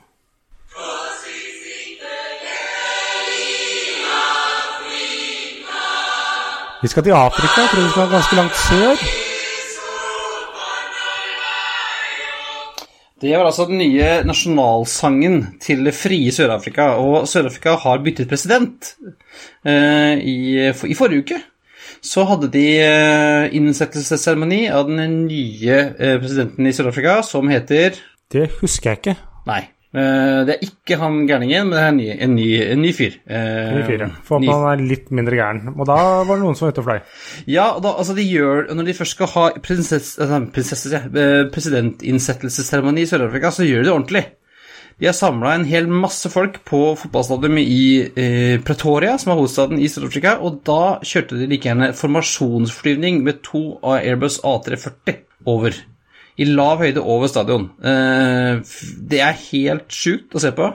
Vi 6.83 6.89
skal 6.89 7.05
til 7.05 7.13
Afrika. 7.13 7.61
Jeg 7.61 7.69
tror 7.71 7.83
vi 7.83 7.91
skal 7.93 8.09
ganske 8.15 8.39
langt 8.39 8.57
sør. 8.57 9.03
Det 13.23 13.37
var 13.37 13.45
altså 13.47 13.69
den 13.69 13.79
nye 13.79 14.09
nasjonalsangen 14.27 15.37
til 15.63 15.85
det 15.87 15.93
frie 15.95 16.33
Sør-Afrika, 16.33 16.97
og 16.99 17.29
Sør-Afrika 17.29 17.77
har 17.85 18.01
byttet 18.03 18.33
president. 18.33 18.95
Eh, 19.65 20.19
i, 20.19 20.39
I 20.73 20.97
forrige 20.99 21.21
uke 21.23 21.43
så 22.03 22.25
hadde 22.27 22.49
de 22.51 22.65
eh, 22.83 23.53
innsettelsesseremoni 23.55 24.65
av 24.75 24.89
den 24.89 25.21
nye 25.29 25.77
eh, 25.95 26.17
presidenten 26.19 26.67
i 26.67 26.73
Sør-Afrika, 26.75 27.21
som 27.23 27.47
heter 27.53 28.01
Det 28.33 28.49
husker 28.63 28.91
jeg 28.95 29.01
ikke. 29.03 29.17
Nei. 29.51 29.61
eh, 29.93 30.39
det 30.49 30.55
er 30.57 30.63
ikke 30.65 30.97
han 31.03 31.19
gærningen, 31.29 31.69
men 31.69 31.77
det 31.77 31.83
er 31.83 31.89
en 31.93 31.99
ny, 32.01 32.07
en 32.27 32.35
ny, 32.39 32.47
en 32.73 32.81
ny 32.83 32.93
fyr. 32.97 33.19
Ny 33.29 33.83
fyr, 33.89 34.05
ja. 34.07 34.11
For 34.25 34.41
ny- 34.41 34.49
han 34.49 34.65
er 34.73 34.85
litt 34.89 35.11
mindre 35.13 35.37
gæren. 35.37 35.67
Og 35.77 35.85
da 35.91 35.99
var 36.25 36.33
det 36.33 36.43
noen 36.47 36.57
som 36.57 36.67
var 36.69 36.73
ute 36.73 36.81
og 36.85 36.89
fløy. 36.89 37.01
Ja, 37.53 37.67
da, 37.85 37.93
altså 38.01 38.15
de 38.17 38.25
gjør 38.25 38.71
Når 38.73 38.89
de 38.89 38.95
først 38.97 39.19
skal 39.19 39.29
ha 39.35 39.49
prinsess, 39.63 40.15
altså, 40.19 40.41
prinsesse, 40.55 41.03
eh, 41.13 41.43
presidentinnsettelsesseremoni 41.53 43.05
i 43.05 43.11
Sør-Afrika, 43.11 43.51
så 43.53 43.67
gjør 43.69 43.83
de 43.85 43.91
det 43.91 43.93
ordentlig. 43.97 44.25
De 45.01 45.07
har 45.09 45.15
samla 45.17 45.55
en 45.57 45.65
hel 45.67 45.87
masse 45.89 46.29
folk 46.31 46.61
på 46.69 46.81
fotballstadionet 47.01 47.65
i 47.65 47.85
eh, 48.17 48.59
Pretoria, 48.63 49.17
som 49.19 49.33
er 49.33 49.39
hovedstaden 49.41 49.81
i 49.83 49.89
Sør-Afrika, 49.91 50.37
og 50.45 50.61
da 50.69 50.99
kjørte 51.03 51.39
de 51.41 51.49
like 51.51 51.67
gjerne 51.67 51.93
formasjonsflyvning 51.97 53.23
med 53.25 53.41
to 53.43 53.63
av 53.83 53.99
Airbus 54.03 54.41
A340 54.47 55.17
over. 55.49 55.75
I 56.41 56.47
lav 56.49 56.81
høyde 56.81 57.03
over 57.05 57.29
stadion. 57.29 57.69
Eh, 57.85 58.63
det 59.11 59.21
er 59.21 59.37
helt 59.51 59.93
sjukt 59.93 60.33
å 60.37 60.41
se 60.43 60.53
på. 60.57 60.71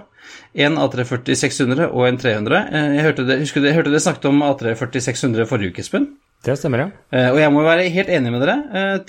En 0.58 0.78
A340 0.82 1.38
600 1.38 1.90
og 1.92 2.06
en 2.08 2.18
300. 2.22 2.62
Eh, 2.74 2.88
jeg 2.98 3.06
hørte 3.08 3.26
det, 3.28 3.40
husker 3.42 3.66
hørte 3.74 3.92
dere 3.94 4.04
snakket 4.04 4.30
om 4.30 4.44
A340 4.46 5.04
600 5.10 5.50
forrige 5.50 5.74
uke, 5.74 5.86
Espen. 5.86 6.08
Det 6.46 6.54
stemmer, 6.60 6.84
ja. 6.84 6.90
Eh, 7.18 7.30
og 7.34 7.40
jeg 7.42 7.54
må 7.54 7.64
være 7.66 7.88
helt 7.94 8.12
enig 8.14 8.32
med 8.34 8.44
dere. 8.46 8.58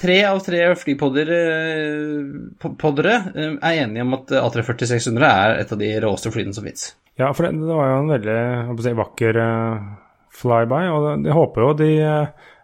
Tre 0.00 0.16
av 0.24 0.40
tre 0.44 0.62
flypodder 0.80 1.32
po- 2.60 2.72
poddere 2.80 3.18
eh, 3.34 3.52
er 3.60 3.82
enige 3.84 4.06
om 4.06 4.16
at 4.16 4.32
A340 4.40 4.92
600 4.94 5.28
er 5.28 5.60
et 5.62 5.72
av 5.76 5.80
de 5.80 5.90
råeste 6.04 6.32
flyene 6.32 6.56
som 6.56 6.64
fins. 6.64 6.90
Ja, 7.20 7.32
for 7.36 7.48
det, 7.48 7.58
var 7.68 7.92
jo 7.92 8.00
en 8.00 8.12
veldig 8.14 8.82
si, 8.84 8.94
vakker 8.96 9.40
flyby, 10.38 10.82
og 10.94 11.26
jeg 11.26 11.34
håper 11.34 11.64
jo 11.64 11.70
de 11.80 11.90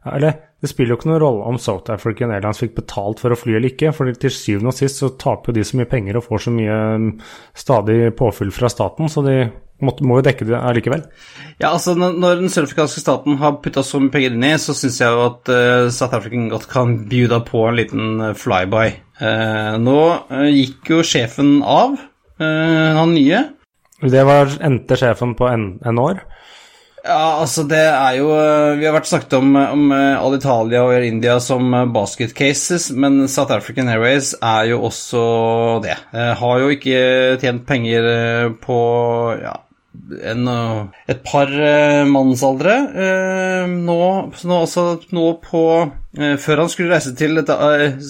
Eller 0.04 0.36
det 0.64 0.70
spiller 0.70 0.94
jo 0.94 0.96
ikke 0.96 1.10
noen 1.10 1.20
rolle 1.20 1.48
om 1.50 1.58
South 1.60 1.92
African 1.92 2.30
Airlines 2.32 2.62
fikk 2.62 2.78
betalt 2.78 3.20
for 3.20 3.34
å 3.34 3.36
fly 3.36 3.58
eller 3.58 3.68
ikke, 3.74 3.90
for 3.92 4.08
til 4.16 4.32
syvende 4.32 4.72
og 4.72 4.78
sist 4.78 5.02
så 5.02 5.10
taper 5.20 5.52
jo 5.52 5.58
de 5.58 5.64
så 5.68 5.76
mye 5.76 5.90
penger 5.90 6.16
og 6.16 6.24
får 6.24 6.46
så 6.46 6.52
mye 6.54 6.78
mm, 7.02 7.10
stadig 7.60 7.98
påfyll 8.16 8.52
fra 8.54 8.70
staten, 8.72 9.10
så 9.12 9.20
de 9.26 9.34
må, 9.84 9.92
må 10.08 10.20
jo 10.20 10.24
dekke 10.24 10.46
det 10.48 10.56
allikevel. 10.56 11.02
Ja, 11.58 11.74
altså 11.74 11.92
når, 11.98 12.16
når 12.22 12.40
den 12.40 12.52
sørafrikanske 12.54 13.02
staten 13.02 13.36
har 13.42 13.58
putta 13.60 13.84
så 13.84 14.00
mye 14.00 14.14
penger 14.14 14.32
inn 14.32 14.46
i, 14.48 14.54
så 14.62 14.72
syns 14.78 14.96
jeg 15.02 15.12
jo 15.12 15.26
at 15.26 15.52
uh, 15.52 15.92
South 15.92 16.16
African 16.16 16.48
godt 16.52 16.64
kan 16.72 16.96
bjuda 17.10 17.42
på 17.44 17.66
en 17.68 17.76
liten 17.76 18.14
eh, 18.30 18.36
flyby. 18.40 18.86
Uh, 19.20 19.76
nå 19.84 19.98
uh, 20.32 20.48
gikk 20.48 20.94
jo 20.94 21.04
sjefen 21.04 21.58
av, 21.60 21.98
han 22.40 23.12
nye. 23.14 23.44
Det 24.02 24.22
var 24.26 24.56
endte 24.66 24.96
sjefen 24.98 25.36
på 25.38 25.46
en, 25.46 25.68
en 25.86 26.00
år. 26.02 26.24
Ja, 27.04 27.36
altså 27.42 27.66
det 27.68 27.82
er 27.84 28.14
jo 28.16 28.30
eh, 28.32 28.78
Vi 28.80 28.86
har 28.88 28.94
vært 28.96 29.10
snakket 29.10 29.34
om, 29.36 29.50
om 29.60 29.90
eh, 29.92 30.14
Alitalia 30.16 30.86
og 30.86 31.04
India 31.04 31.34
som 31.44 31.66
eh, 31.76 31.84
basket 31.92 32.32
cases, 32.38 32.86
men 32.96 33.26
South 33.28 33.52
African 33.52 33.90
Airways 33.92 34.30
er 34.40 34.70
jo 34.70 34.78
også 34.88 35.24
det. 35.84 35.98
Eh, 36.16 36.30
Har 36.40 36.62
jo 36.62 36.70
ikke 36.72 37.02
tjent 37.42 37.66
penger 37.68 38.08
eh, 38.08 38.46
på 38.62 38.78
ja, 39.36 39.52
en, 40.32 40.48
eh, 40.48 40.78
et 41.12 41.20
par 41.28 41.52
eh, 41.52 42.06
mannsaldre. 42.08 42.76
Eh, 42.96 43.66
Nå, 43.74 43.98
nå, 44.32 44.56
altså, 44.64 44.84
nå 45.16 45.24
på 45.44 45.62
eh, 46.16 46.38
Før 46.40 46.62
han 46.62 46.72
skulle 46.72 46.94
reise 46.96 47.12
til 47.20 47.36
dette 47.36 47.56
eh, 47.56 48.00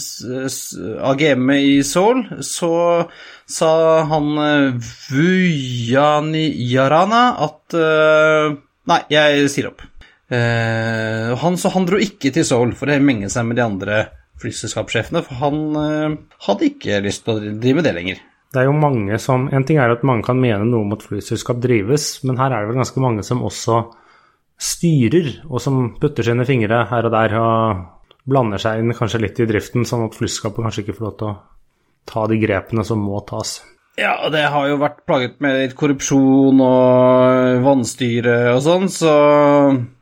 AGM-et 1.10 1.66
i 1.66 1.74
Seoul, 1.86 2.22
så 2.46 2.70
sa 3.50 3.72
han 4.12 4.30
eh, 4.44 4.94
Vujani 5.10 6.46
Yarana 6.70 7.24
at 7.48 7.76
eh, 7.78 8.54
Nei, 8.90 9.00
jeg 9.12 9.48
sier 9.52 9.70
opp. 9.70 9.84
Eh, 10.32 11.30
han, 11.40 11.56
så 11.60 11.72
han 11.72 11.86
dro 11.88 12.00
ikke 12.00 12.32
til 12.34 12.46
Seoul 12.46 12.74
for 12.76 12.90
å 12.90 13.00
menge 13.00 13.30
seg 13.32 13.46
med 13.48 13.58
de 13.60 13.64
andre 13.64 14.04
flyselskapssjefene, 14.42 15.22
for 15.24 15.40
han 15.40 15.58
eh, 15.80 16.16
hadde 16.48 16.70
ikke 16.70 17.02
lyst 17.04 17.24
til 17.24 17.36
å 17.36 17.52
drive 17.60 17.80
med 17.80 17.88
det 17.88 17.94
lenger. 17.96 18.22
Det 18.54 18.62
er 18.62 18.68
jo 18.68 18.76
mange 18.78 19.16
som 19.18 19.48
En 19.50 19.64
ting 19.66 19.80
er 19.82 19.90
at 19.90 20.04
mange 20.06 20.22
kan 20.28 20.38
mene 20.38 20.62
noe 20.68 20.84
om 20.84 20.94
at 20.94 21.02
flyselskap 21.02 21.58
drives, 21.62 22.20
men 22.22 22.38
her 22.38 22.52
er 22.52 22.62
det 22.62 22.70
vel 22.70 22.80
ganske 22.82 23.02
mange 23.02 23.24
som 23.26 23.42
også 23.46 23.80
styrer, 24.60 25.32
og 25.48 25.58
som 25.62 25.88
putter 26.00 26.26
sine 26.26 26.46
fingre 26.46 26.84
her 26.90 27.08
og 27.08 27.14
der 27.14 27.34
og 27.40 27.82
blander 28.30 28.62
seg 28.62 28.80
inn 28.80 28.94
kanskje 28.96 29.20
litt 29.24 29.40
i 29.42 29.48
driften, 29.48 29.84
sånn 29.88 30.06
at 30.06 30.16
flyselskapet 30.16 30.64
kanskje 30.64 30.84
ikke 30.84 30.96
får 31.00 31.08
lov 31.08 31.16
til 31.18 31.32
å 31.32 31.36
ta 32.08 32.26
de 32.30 32.38
grepene 32.40 32.84
som 32.86 33.02
må 33.02 33.18
tas. 33.26 33.58
Ja, 34.00 34.16
og 34.26 34.32
det 34.34 34.42
har 34.50 34.66
jo 34.66 34.80
vært 34.80 35.04
plaget 35.06 35.38
med 35.44 35.60
litt 35.60 35.76
korrupsjon 35.78 36.62
og 36.64 37.62
vannstyre 37.62 38.38
og 38.56 38.62
sånn, 38.64 38.88
så 38.90 39.14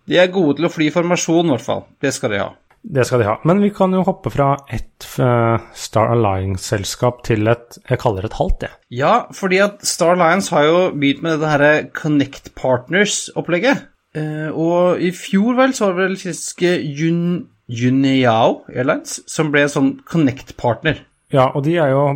de 0.09 0.19
er 0.19 0.33
gode 0.33 0.59
til 0.59 0.69
å 0.69 0.73
fly 0.73 0.89
formasjon, 0.95 1.51
i 1.51 1.55
hvert 1.55 1.67
fall. 1.67 1.85
Det 2.03 2.13
skal 2.15 2.33
de 2.33 2.41
ha. 2.41 2.51
Det 2.83 3.05
skal 3.07 3.23
de 3.23 3.29
ha. 3.29 3.37
Men 3.47 3.61
vi 3.63 3.71
kan 3.75 3.93
jo 3.95 4.03
hoppe 4.07 4.33
fra 4.35 4.57
et 4.75 5.07
eh, 5.23 5.69
Star 5.79 6.11
Alliance-selskap 6.17 7.21
til 7.29 7.47
et 7.53 7.79
jeg 7.79 8.01
kaller 8.03 8.27
det 8.27 8.33
et 8.33 8.41
halvt, 8.41 8.67
jeg. 8.67 8.79
Ja, 9.03 9.13
fordi 9.37 9.61
at 9.63 9.85
Star 9.87 10.17
Alliance 10.17 10.51
har 10.55 10.67
jo 10.67 10.81
begynt 10.97 11.23
med 11.23 11.37
dette 11.37 11.53
her 11.53 11.87
Connect 11.95 12.51
Partners-opplegget. 12.59 13.87
Eh, 14.19 14.51
og 14.51 15.01
i 15.01 15.13
fjor 15.15 15.55
vel 15.61 15.77
så 15.77 15.89
var 15.89 16.01
det 16.01 16.09
vel 16.09 16.19
kinesiske 16.25 16.75
Yun, 16.83 17.23
Yuneao 17.71 18.65
Airlines 18.75 19.23
som 19.31 19.55
ble 19.55 19.65
en 19.69 19.75
sånn 19.77 19.95
Connect-partner. 20.09 21.05
Ja, 21.33 21.49
og 21.57 21.65
de 21.65 21.79
er 21.81 21.93
jo 21.95 22.07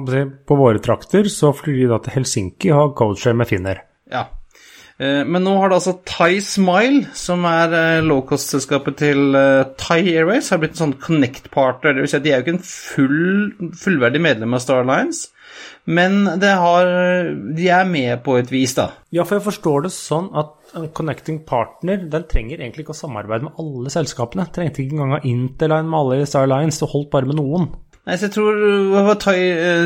på 0.46 0.58
våre 0.58 0.80
trakter, 0.82 1.28
så 1.32 1.52
flyr 1.56 1.78
de 1.82 1.92
da 1.92 2.00
til 2.04 2.18
Helsinki 2.18 2.72
og 2.72 2.80
har 2.80 2.96
codeshare 2.98 3.38
med 3.38 3.48
Finner. 3.48 3.80
Ja. 4.12 4.26
Eh, 4.96 5.22
men 5.28 5.44
nå 5.44 5.52
har 5.60 5.68
det 5.68 5.78
altså 5.80 5.98
Thai 6.08 6.40
Smile, 6.44 7.04
som 7.16 7.44
er 7.48 7.72
eh, 7.76 8.04
low-cost-selskapet 8.04 8.98
til 9.02 9.36
eh, 9.36 9.68
Thai 9.80 10.00
Airways, 10.14 10.48
har 10.52 10.60
blitt 10.62 10.76
en 10.76 10.86
sånn 10.86 10.98
Connect-partner. 11.02 11.96
Det 11.96 12.04
vil 12.04 12.12
si 12.12 12.18
at 12.20 12.24
de 12.24 12.32
er 12.32 12.40
jo 12.40 12.46
ikke 12.46 12.54
en 12.56 12.68
full, 12.68 13.72
fullverdig 13.76 14.22
medlem 14.24 14.56
av 14.56 14.64
Star 14.64 14.84
Alliance, 14.84 15.32
men 15.86 16.24
har, 16.42 16.88
de 17.56 17.68
er 17.70 17.84
med 17.88 18.24
på 18.24 18.34
et 18.40 18.48
vis, 18.50 18.72
da. 18.76 18.88
Ja, 19.14 19.22
for 19.22 19.38
jeg 19.38 19.46
forstår 19.46 19.84
det 19.84 19.92
sånn 19.94 20.26
at 20.36 20.56
connecting 20.96 21.38
partner 21.46 22.02
den 22.10 22.26
trenger 22.28 22.58
egentlig 22.58 22.84
ikke 22.84 22.96
å 22.96 22.98
samarbeide 22.98 23.46
med 23.46 23.60
alle 23.62 23.92
selskapene. 23.94 24.48
Trengte 24.52 24.82
ikke 24.82 24.96
engang 24.98 25.14
ha 25.14 25.20
Interline 25.24 25.88
med 25.88 26.00
alle 26.00 26.18
i 26.24 26.28
Star 26.28 26.50
det 26.50 26.90
holdt 26.90 27.12
bare 27.14 27.30
med 27.30 27.38
noen. 27.38 27.70
Nei, 28.06 28.14
så 28.14 28.28
jeg 28.28 28.36
tror 28.36 28.60
hva 28.92 29.02
var 29.08 29.18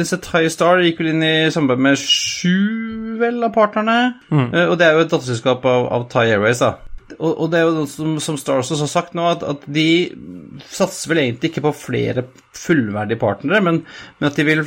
så 0.04 0.18
Thai 0.20 0.42
Star 0.52 0.82
gikk 0.84 0.98
vel 1.00 1.14
inn 1.14 1.24
i 1.24 1.48
samarbeid 1.52 1.84
med 1.86 2.00
sju 2.02 3.16
vel 3.20 3.40
av 3.46 3.54
partnerne. 3.54 4.20
Mm. 4.28 4.50
Og 4.66 4.76
det 4.76 4.86
er 4.86 4.96
jo 4.96 5.04
et 5.06 5.12
datterselskap 5.14 5.64
av, 5.64 5.86
av, 5.88 6.04
Thai 6.12 6.26
Airways, 6.34 6.60
da. 6.60 6.74
Og, 7.16 7.30
og, 7.32 7.46
det 7.50 7.58
er 7.58 7.64
jo 7.64 7.72
noe 7.78 7.88
som, 7.90 8.18
som 8.22 8.36
Star 8.38 8.60
også 8.60 8.76
har 8.82 8.90
sagt 8.92 9.16
nå, 9.16 9.24
at, 9.32 9.42
at, 9.48 9.64
de 9.64 9.86
satser 10.68 11.10
vel 11.10 11.22
egentlig 11.24 11.50
ikke 11.50 11.64
på 11.64 11.74
flere 11.80 12.26
fullverdige 12.56 13.22
partnere, 13.24 13.62
men, 13.64 13.80
men 14.20 14.28
at 14.28 14.36
de 14.36 14.46
vil 14.46 14.62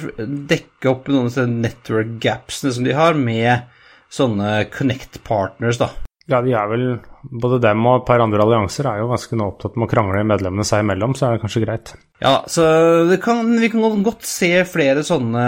dekke 0.49 0.89
opp 0.89 1.07
noen 1.07 1.27
av 1.27 1.29
disse 1.29 1.45
network 1.53 2.17
gapsene 2.25 2.73
som 2.73 2.89
de 2.89 2.97
har, 2.97 3.13
med 3.13 3.69
sånne 4.13 4.63
connect 4.73 5.21
partners, 5.29 5.77
da. 5.81 5.93
Ja, 6.25 6.41
de 6.41 6.57
er 6.57 6.73
vel 6.73 6.87
Både 7.23 7.59
dem 7.63 7.85
og 7.87 8.01
et 8.01 8.07
par 8.07 8.23
andre 8.23 8.43
allianser 8.43 8.87
er 8.89 8.99
jo 8.99 9.11
ganske 9.11 9.37
nå 9.39 9.45
opptatt 9.53 9.77
med 9.77 9.87
å 9.87 9.91
krangle 9.91 10.25
medlemmene 10.27 10.65
seg 10.67 10.83
imellom, 10.83 11.15
så 11.15 11.27
er 11.27 11.35
det 11.35 11.43
kanskje 11.43 11.63
greit. 11.63 11.93
Ja, 12.23 12.35
så 12.51 12.65
kan, 13.23 13.47
vi 13.59 13.69
kan 13.71 14.03
godt 14.03 14.27
se 14.27 14.51
flere 14.67 15.05
sånne 15.07 15.45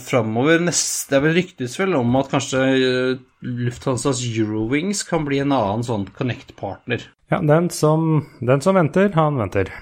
framover. 0.00 0.64
Det 0.64 1.18
er 1.18 1.24
vel 1.24 1.36
ryktes 1.36 1.76
vel 1.80 1.98
om 1.98 2.16
at 2.20 2.32
kanskje 2.32 2.64
eh, 2.76 3.12
Lufthansas 3.44 4.24
Eurowings 4.24 5.04
kan 5.08 5.28
bli 5.28 5.42
en 5.44 5.54
annen 5.56 5.84
sånn 5.86 6.08
Connect-partner. 6.16 7.04
Ja, 7.28 7.42
den 7.44 7.68
som, 7.74 8.24
den 8.40 8.64
som 8.64 8.78
venter, 8.80 9.12
han 9.14 9.36
venter. 9.40 9.72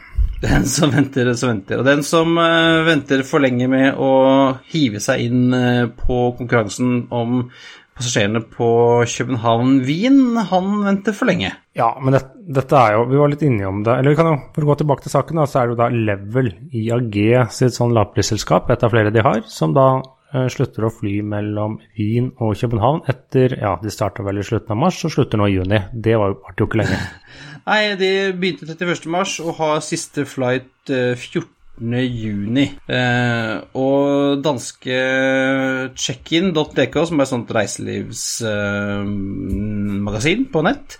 Den 0.43 0.67
som 0.69 0.91
venter, 0.93 1.25
den 1.25 1.39
som 1.39 1.49
venter. 1.55 1.81
Og 1.81 1.87
den 1.87 2.03
som 2.05 2.37
uh, 2.37 2.85
venter 2.85 3.23
for 3.25 3.41
lenge 3.41 3.69
med 3.73 3.97
å 3.97 4.11
hive 4.73 5.01
seg 5.01 5.29
inn 5.29 5.55
uh, 5.55 5.87
på 5.89 6.19
konkurransen 6.37 7.07
om 7.15 7.47
passasjerene 7.97 8.43
på 8.53 8.69
København-Wien, 9.09 10.19
han 10.51 10.73
venter 10.85 11.17
for 11.17 11.31
lenge. 11.31 11.53
Ja, 11.77 11.95
men 12.01 12.17
det, 12.17 12.23
dette 12.59 12.77
er 12.81 12.97
jo 12.97 13.07
Vi 13.11 13.21
var 13.21 13.33
litt 13.33 13.45
inne 13.47 13.69
om 13.69 13.81
det. 13.87 13.95
Eller 13.97 14.13
vi 14.13 14.19
kan 14.19 14.29
jo, 14.31 14.37
for 14.55 14.67
å 14.67 14.71
gå 14.71 14.77
tilbake 14.83 15.07
til 15.07 15.15
saken, 15.15 15.41
da, 15.41 15.47
så 15.49 15.63
er 15.63 15.71
det 15.71 15.77
jo 15.77 15.81
da 15.81 15.89
Level 16.11 16.53
IAG 16.77 17.17
sitt 17.57 17.77
sånn 17.77 17.97
lavprisselskap, 17.97 18.71
et 18.73 18.85
av 18.85 18.93
flere 18.93 19.15
de 19.15 19.25
har, 19.25 19.43
som 19.49 19.73
da 19.77 19.89
eh, 20.35 20.47
slutter 20.53 20.89
å 20.89 20.93
fly 20.93 21.19
mellom 21.25 21.81
Wien 21.97 22.31
og 22.37 22.57
København 22.61 23.05
etter 23.13 23.57
Ja, 23.63 23.77
de 23.83 23.93
starta 23.93 24.27
vel 24.27 24.43
i 24.43 24.47
slutten 24.47 24.77
av 24.77 24.83
mars 24.85 25.01
og 25.07 25.17
slutter 25.17 25.41
nå 25.41 25.49
i 25.49 25.57
juni. 25.57 25.83
Det 25.93 26.17
var 26.21 26.37
jo 26.37 26.69
ikke 26.69 26.83
lenge. 26.83 27.01
Nei, 27.69 27.83
de 27.99 28.13
begynte 28.37 28.69
31. 28.69 29.09
mars 29.11 29.39
og 29.43 29.57
har 29.59 29.81
siste 29.85 30.29
flight 30.29 30.93
eh, 30.93 31.15
14 31.17 31.56
juni. 31.81 32.79
Eh, 32.89 33.61
og 33.77 34.43
danske 34.45 34.97
checkin.dk, 35.97 37.07
som 37.07 37.21
er 37.21 37.25
et 37.25 37.31
sånt 37.31 37.51
reiselivsmagasin 37.57 40.41
eh, 40.47 40.51
på 40.53 40.63
nett, 40.67 40.99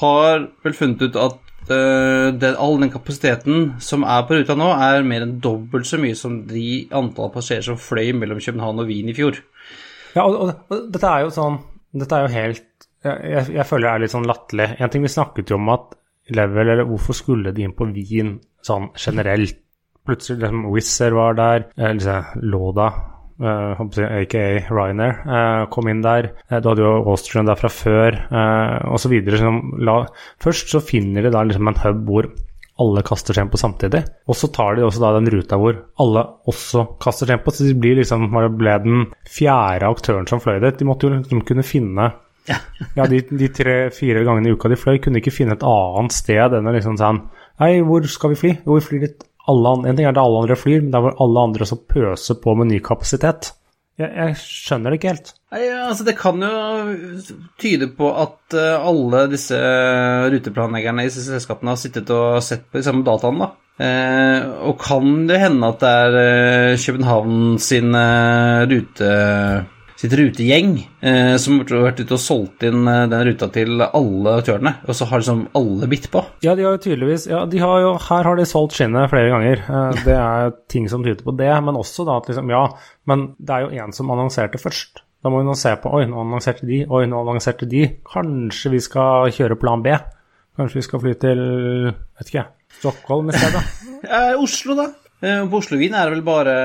har 0.00 0.48
vel 0.64 0.74
funnet 0.76 1.02
ut 1.02 1.16
at 1.16 1.38
eh, 1.72 2.28
den, 2.36 2.56
all 2.56 2.80
den 2.80 2.90
kapasiteten 2.92 3.72
som 3.80 4.04
er 4.04 4.22
på 4.28 4.34
ruta 4.36 4.54
nå, 4.58 4.68
er 4.74 5.02
mer 5.08 5.22
enn 5.26 5.40
dobbelt 5.44 5.86
så 5.88 5.96
mye 6.00 6.14
som 6.18 6.42
de 6.48 6.88
antall 6.92 7.30
passasjerer 7.34 7.66
som 7.70 7.78
fløy 7.80 8.12
mellom 8.16 8.38
København 8.42 8.80
og 8.84 8.88
Wien 8.90 9.08
i 9.08 9.16
fjor. 9.16 9.34
Ja, 10.14 10.22
og, 10.24 10.34
og, 10.34 10.48
og 10.68 10.76
dette 10.92 11.08
er 11.08 11.20
jo 11.26 11.30
sånn 11.34 11.56
Dette 11.98 12.16
er 12.16 12.22
jo 12.24 12.30
helt 12.32 12.64
jeg, 13.04 13.44
jeg, 13.54 13.64
føler 13.68 13.86
det 13.86 13.92
er 13.92 14.02
litt 14.02 14.12
sånn 14.12 14.28
latterlig. 14.28 14.66
En 14.82 14.90
ting 14.92 15.04
vi 15.04 15.10
snakket 15.12 15.50
jo 15.52 15.56
om 15.60 15.68
at 15.72 15.84
Level, 16.34 16.66
eller 16.74 16.88
hvorfor 16.88 17.14
skulle 17.16 17.54
de 17.56 17.62
inn 17.64 17.76
på 17.76 17.84
Wien 17.94 18.30
sånn 18.66 18.86
generelt? 18.98 19.60
Plutselig 20.08 20.40
liksom 20.40 20.66
Wizz 20.72 20.96
var 21.12 21.36
der, 21.36 21.68
liksom 21.76 22.42
Loda, 22.48 22.88
uh, 23.44 23.80
aka 24.08 24.44
Ryanair, 24.70 25.20
uh, 25.28 25.68
kom 25.70 25.88
inn 25.90 26.02
der. 26.02 26.32
Uh, 26.50 26.58
du 26.58 26.70
hadde 26.70 26.84
jo 26.86 26.92
Austrian 27.12 27.48
der 27.48 27.58
fra 27.60 27.70
før, 27.72 28.18
uh, 28.32 28.94
osv. 28.94 29.14
Først 30.42 30.72
så 30.72 30.80
finner 30.80 31.26
de 31.26 31.34
da 31.34 31.44
liksom 31.44 31.68
en 31.68 31.82
hub 31.84 32.04
hvor 32.08 32.30
alle 32.78 33.02
kaster 33.02 33.34
på 33.50 33.58
samtidig. 33.58 34.04
Og 34.30 34.36
så 34.38 34.48
tar 34.54 34.76
de 34.76 34.84
også 34.86 35.02
da 35.02 35.12
den 35.16 35.30
ruta 35.34 35.58
hvor 35.58 35.80
alle 35.98 36.22
også 36.46 36.84
kaster 37.02 37.34
på. 37.42 37.50
Så 37.50 37.66
de 37.66 37.74
blir 37.74 37.98
liksom, 37.98 38.30
ble 38.56 38.78
den 38.84 39.06
fjerde 39.26 39.90
aktøren 39.90 40.28
som 40.30 40.40
fløy 40.40 40.60
dit. 40.62 40.78
De 40.78 40.86
måtte 40.86 41.08
jo 41.08 41.16
liksom 41.16 41.42
kunne 41.46 41.66
finne 41.66 42.12
ja, 42.48 43.06
de, 43.10 43.20
de 43.28 43.48
tre-fire 43.52 44.22
gangene 44.24 44.48
i 44.48 44.54
uka 44.56 44.70
de 44.70 44.78
fløy, 44.78 44.96
kunne 45.02 45.20
ikke 45.20 45.34
finne 45.34 45.58
et 45.58 45.66
annet 45.66 46.14
sted 46.16 46.54
enn 46.56 46.70
å 46.70 46.74
liksom 46.74 46.96
sånn 47.00 47.26
Hei, 47.58 47.80
hvor 47.82 48.06
skal 48.06 48.32
vi 48.32 48.38
fly? 48.38 48.52
Jo, 48.62 48.76
vi 48.78 48.84
flyr 48.86 49.02
dit 49.02 49.27
alle, 49.48 49.76
En 49.88 49.96
ting 49.96 50.06
er 50.08 50.16
det 50.16 50.22
alle 50.22 50.42
andre 50.44 50.58
flyr, 50.58 50.82
men 50.82 50.92
det 50.92 50.98
er 50.98 51.06
hvor 51.06 51.22
alle 51.24 51.46
andre 51.48 51.66
også 51.66 51.80
pøser 51.88 52.38
på 52.42 52.54
med 52.58 52.70
ny 52.72 52.82
kapasitet. 52.84 53.52
Jeg, 53.98 54.12
jeg, 54.14 54.34
skjønner 54.38 54.92
det 54.92 55.00
ikke 55.00 55.10
helt. 55.10 55.32
Nei, 55.50 55.62
altså 55.74 56.04
Det 56.06 56.14
kan 56.18 56.42
jo 56.44 56.50
tyde 57.58 57.88
på 57.98 58.12
at 58.14 58.54
uh, 58.54 58.84
alle 58.86 59.24
disse 59.32 59.58
ruteplanleggerne 60.30 61.02
i 61.02 61.08
disse 61.10 61.24
selskapene 61.26 61.74
har 61.74 61.80
sittet 61.80 62.12
og 62.14 62.38
sett 62.46 62.68
på 62.68 62.78
de 62.78 62.86
samme 62.86 63.02
dataene. 63.06 63.48
da. 63.48 63.64
Uh, 63.78 64.68
og 64.70 64.78
kan 64.82 65.26
det 65.26 65.40
hende 65.42 65.72
at 65.72 65.82
det 65.82 65.90
er 66.04 66.20
uh, 66.20 66.84
København 66.84 67.58
sin 67.62 67.98
rute 68.70 69.10
sitt 69.98 70.14
rutegjeng 70.14 70.76
eh, 71.02 71.34
som 71.42 71.58
har 71.58 71.88
vært 71.88 72.04
ute 72.04 72.14
og 72.14 72.22
solgt 72.22 72.62
inn 72.66 72.86
eh, 72.86 73.06
den 73.10 73.24
ruta 73.26 73.48
til 73.54 73.82
alle 73.82 74.36
aktørene, 74.38 74.74
og 74.86 74.94
så 74.94 75.08
har 75.10 75.22
liksom 75.22 75.42
alle 75.58 75.88
bitt 75.90 76.06
på. 76.12 76.22
Ja, 76.44 76.54
de 76.54 76.66
har 76.66 76.76
jo 76.76 76.82
tydeligvis 76.84 77.26
ja, 77.30 77.42
de 77.50 77.58
har 77.62 77.82
jo, 77.82 77.96
Her 78.06 78.28
har 78.30 78.38
de 78.38 78.46
solgt 78.46 78.78
skinnet 78.78 79.10
flere 79.10 79.32
ganger. 79.32 79.64
Eh, 79.66 79.98
det 80.06 80.14
er 80.14 80.54
ting 80.70 80.86
som 80.90 81.02
tyder 81.06 81.26
på 81.26 81.34
det, 81.38 81.50
men 81.66 81.80
også 81.80 82.06
da 82.06 82.20
at 82.20 82.30
liksom 82.30 82.54
Ja, 82.54 82.62
men 83.10 83.32
det 83.42 83.56
er 83.56 83.66
jo 83.66 83.82
en 83.82 83.96
som 83.96 84.14
annonserte 84.14 84.62
først. 84.62 85.02
Da 85.18 85.32
må 85.34 85.42
vi 85.42 85.48
nå 85.48 85.58
se 85.58 85.74
på 85.82 85.90
Oi, 85.98 86.04
nå 86.06 86.22
annonserte 86.22 86.68
de. 86.68 86.84
Oi, 86.86 87.02
nå 87.10 87.24
annonserte 87.24 87.66
de. 87.66 87.82
Kanskje 88.06 88.70
vi 88.76 88.84
skal 88.84 89.34
kjøre 89.34 89.58
plan 89.58 89.82
B? 89.82 89.98
Kanskje 90.58 90.78
vi 90.78 90.86
skal 90.86 91.02
fly 91.02 91.18
til 91.18 91.42
vet 91.90 92.30
ikke, 92.30 92.46
Stockholm 92.78 93.30
i 93.32 93.34
stedet? 93.34 93.66
Oslo, 94.46 94.78
da. 94.78 94.92
Eh, 95.18 95.42
på 95.50 95.58
Oslo-Wien 95.58 95.98
er 95.98 96.06
det 96.06 96.20
vel 96.20 96.26
bare 96.26 96.58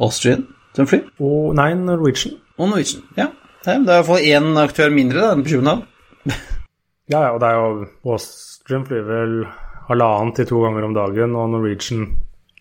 Austrian? 0.00 0.46
Som 0.76 0.88
flyr? 0.90 1.06
Og, 1.18 1.54
nei, 1.58 1.70
Norwegian. 1.80 2.36
Og 2.56 2.70
Norwegian, 2.70 3.04
ja. 3.18 3.30
Det 3.66 3.74
er 3.74 3.96
iallfall 3.96 4.22
én 4.22 4.52
aktør 4.62 4.92
mindre 4.94 5.24
da, 5.24 5.32
enn 5.34 5.42
på 5.42 5.56
København. 5.56 5.82
ja, 7.12 7.18
ja, 7.18 7.30
og 7.32 7.40
det 7.42 7.48
er 7.48 7.56
jo 7.58 8.12
Austrian 8.14 8.86
flyr 8.86 9.08
vel 9.08 9.34
halvannen 9.88 10.34
til 10.36 10.46
to 10.50 10.62
ganger 10.62 10.86
om 10.86 10.94
dagen, 10.94 11.34
og 11.38 11.50
Norwegian 11.50 12.06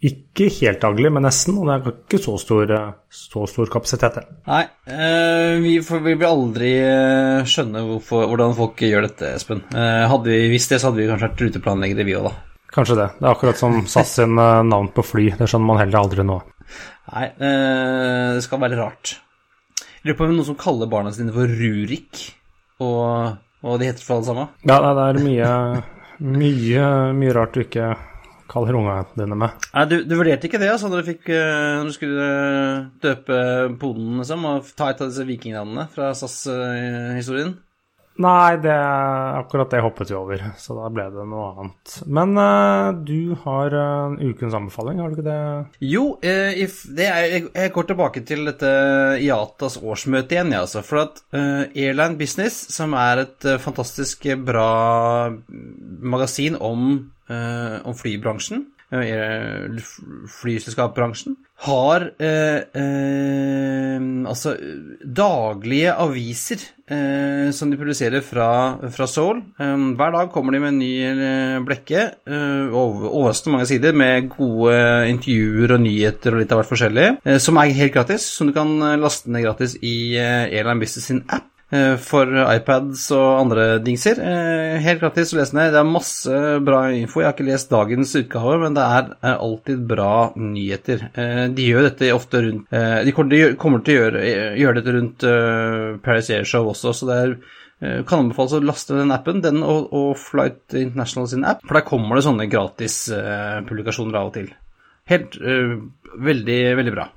ikke 0.05 0.49
helt 0.59 0.81
daglig, 0.83 1.11
men 1.13 1.23
nesten. 1.25 1.57
Og 1.59 1.69
det 1.69 1.75
er 1.75 1.93
ikke 1.93 2.21
så 2.21 2.35
stor, 2.41 2.73
så 3.09 3.45
stor 3.49 3.69
kapasitet. 3.73 4.19
Nei, 4.49 4.63
eh, 4.89 5.55
vi, 5.63 5.77
får, 5.85 6.01
vi, 6.05 6.17
vil 6.19 6.29
aldri 6.29 6.73
eh, 6.81 7.45
skjønne 7.49 7.85
hvorfor, 7.87 8.27
hvordan 8.31 8.57
folk 8.57 8.83
gjør 8.85 9.07
dette, 9.07 9.31
Espen. 9.37 9.63
Eh, 9.73 10.03
hadde 10.11 10.33
vi 10.33 10.51
visst 10.53 10.73
det, 10.73 10.81
så 10.81 10.91
hadde 10.91 11.01
vi 11.01 11.07
kanskje 11.09 11.29
vært 11.29 11.45
ruteplanleggere, 11.45 12.07
vi 12.07 12.17
òg, 12.19 12.29
da. 12.29 12.35
Kanskje 12.75 12.99
det. 12.99 13.07
Det 13.21 13.23
er 13.23 13.31
akkurat 13.31 13.61
som 13.61 13.77
SAS 13.87 14.17
sin 14.19 14.35
navn 14.35 14.91
på 14.91 15.05
fly. 15.05 15.29
Det 15.39 15.47
skjønner 15.47 15.69
man 15.69 15.79
heller 15.79 16.01
aldri 16.01 16.25
nå. 16.27 16.41
Nei, 17.11 17.27
eh, 17.33 18.33
det 18.37 18.43
skal 18.45 18.61
være 18.63 18.79
rart. 18.79 19.15
Jeg 19.79 20.11
lurer 20.11 20.19
på 20.19 20.27
om 20.27 20.35
noen 20.35 20.47
som 20.47 20.57
kaller 20.59 20.89
barna 20.89 21.13
sine 21.13 21.33
for 21.33 21.49
Rurik, 21.49 22.25
og, 22.83 23.37
og 23.65 23.79
de 23.81 23.89
heter 23.89 24.05
for 24.05 24.19
alle 24.19 24.29
sammen? 24.29 24.51
Ja, 24.67 24.81
det 24.81 25.05
er 25.05 25.21
mye, 25.25 25.53
mye, 26.21 26.89
mye 27.17 27.35
rart 27.37 27.57
du 27.57 27.63
ikke 27.65 27.93
kaller 28.51 28.77
ungene 28.77 29.05
dine 29.17 29.37
med. 29.39 29.67
Nei, 29.73 29.85
du, 29.89 29.95
du, 30.05 30.15
vurderte 30.19 30.49
ikke 30.49 30.61
det 30.61 30.71
altså, 30.71 30.89
når 30.91 31.01
du, 31.01 31.09
fikk, 31.09 31.29
eh, 31.33 31.75
når 31.79 31.89
du 31.89 31.95
skulle 31.95 32.29
døpe 33.03 33.39
poden 33.81 34.21
liksom, 34.21 34.45
og 34.49 34.73
ta 34.77 34.91
et 34.91 35.01
av 35.01 35.11
disse 35.11 35.25
vikingnavnene 35.27 35.87
fra 35.93 36.11
SAS-historien? 36.17 37.55
Nei, 38.15 38.55
det, 38.63 38.71
akkurat 39.41 39.73
det 39.73 39.81
hoppet 39.83 40.11
vi 40.11 40.15
over, 40.15 40.43
så 40.61 40.75
da 40.77 40.87
ble 40.93 41.03
det 41.11 41.23
noe 41.27 41.47
annet. 41.51 41.95
Men 42.07 42.37
uh, 42.39 42.93
du 42.95 43.35
har 43.41 43.75
uh, 43.75 44.15
ukens 44.23 44.55
anbefaling, 44.55 45.01
har 45.03 45.11
du 45.11 45.17
ikke 45.17 45.25
det? 45.27 45.39
Jo, 45.83 46.05
uh, 46.23 46.51
if, 46.55 46.77
det 46.95 47.09
er, 47.09 47.25
jeg, 47.33 47.41
jeg, 47.49 47.73
går 47.75 47.89
tilbake 47.89 48.23
til 48.27 48.47
dette 48.47 48.69
IATAs 49.19 49.75
årsmøte 49.83 50.37
igjen, 50.37 50.53
ja, 50.55 50.63
altså. 50.63 50.83
For 50.85 51.03
at 51.03 51.19
Airline 51.35 52.15
Business, 52.19 52.61
som 52.71 52.95
er 52.95 53.25
et 53.25 53.49
fantastisk 53.63 54.23
bra 54.47 54.69
magasin 56.15 56.55
om, 56.63 56.95
om 57.27 57.97
flybransjen, 57.99 58.63
flyselskapsbransjen, 60.39 61.35
har 61.63 62.03
eh, 62.19 62.61
eh, 62.75 64.01
altså 64.27 64.53
daglige 64.99 65.93
aviser 66.03 66.59
eh, 66.91 67.47
som 67.55 67.71
de 67.71 67.79
produserer 67.79 68.25
fra, 68.25 68.49
fra 68.91 69.07
Seoul. 69.07 69.39
Eh, 69.61 69.85
hver 69.95 70.13
dag 70.17 70.33
kommer 70.33 70.53
de 70.55 70.61
med 70.61 70.73
en 70.73 70.81
ny 70.83 70.91
eh, 71.07 71.63
blekke, 71.65 72.05
eh, 72.27 72.75
overraskende 72.75 73.55
mange 73.55 73.69
sider, 73.71 73.95
med 73.95 74.29
gode 74.35 74.75
intervjuer 75.13 75.77
og 75.77 75.83
nyheter 75.87 76.35
og 76.35 76.43
litt 76.43 76.51
av 76.53 76.61
hvert 76.61 76.73
forskjellig, 76.73 77.09
som 77.41 77.57
er 77.61 77.75
helt 77.79 77.95
gratis, 77.95 78.27
som 78.35 78.51
du 78.51 78.55
kan 78.55 78.75
laste 78.99 79.31
ned 79.31 79.47
gratis 79.47 79.79
i 79.81 80.15
Airline 80.19 80.81
Business 80.83 81.11
sin 81.11 81.23
app. 81.29 81.54
Eh, 81.71 81.95
for 82.01 82.29
iPads 82.29 83.07
og 83.15 83.39
andre 83.41 83.65
dingser. 83.83 84.19
Eh, 84.21 84.77
helt 84.83 85.01
gratis 85.01 85.33
å 85.33 85.39
lese 85.39 85.55
ned. 85.57 85.71
Det 85.73 85.79
er 85.81 85.89
masse 85.89 86.39
bra 86.65 86.83
info. 86.93 87.21
Jeg 87.21 87.29
har 87.29 87.35
ikke 87.37 87.47
lest 87.49 87.69
dagens 87.73 88.13
utgave, 88.21 88.59
men 88.63 88.77
det 88.77 88.85
er 88.85 89.35
alltid 89.35 89.83
bra 89.89 90.31
nyheter. 90.35 91.09
Eh, 91.15 91.43
de 91.55 91.67
gjør 91.71 91.89
dette 91.89 92.11
ofte 92.15 92.41
rundt 92.45 92.69
De 93.05 93.11
kommer 93.15 93.83
til, 93.85 93.97
å 93.97 94.01
gjøre- 94.05 94.55
gjøre, 94.59 94.75
dette 94.81 94.95
rundt 94.97 95.27
Paris 96.03 96.29
Air 96.29 96.43
Show 96.45 96.67
også, 96.73 96.93
så 96.93 97.07
det 97.11 97.19
er 97.25 97.37
kan 98.07 98.21
anbefales 98.23 98.53
å 98.55 98.61
laste 98.63 98.95
den 98.95 99.11
appen, 99.11 99.41
den 99.43 99.59
og, 99.61 99.89
og 99.93 100.13
Flight 100.17 100.73
International 100.79 101.27
sin 101.27 101.43
app, 101.45 101.59
for 101.67 101.75
der 101.75 101.83
kommer 101.85 102.15
det 102.15 102.23
sånne 102.23 102.47
gratis-publikasjoner 102.49 104.15
av 104.15 104.29
og 104.29 104.33
til. 104.37 104.47
Helt 105.11 105.35
veldig, 105.37 106.59
veldig 106.79 106.93
bra. 106.95 107.09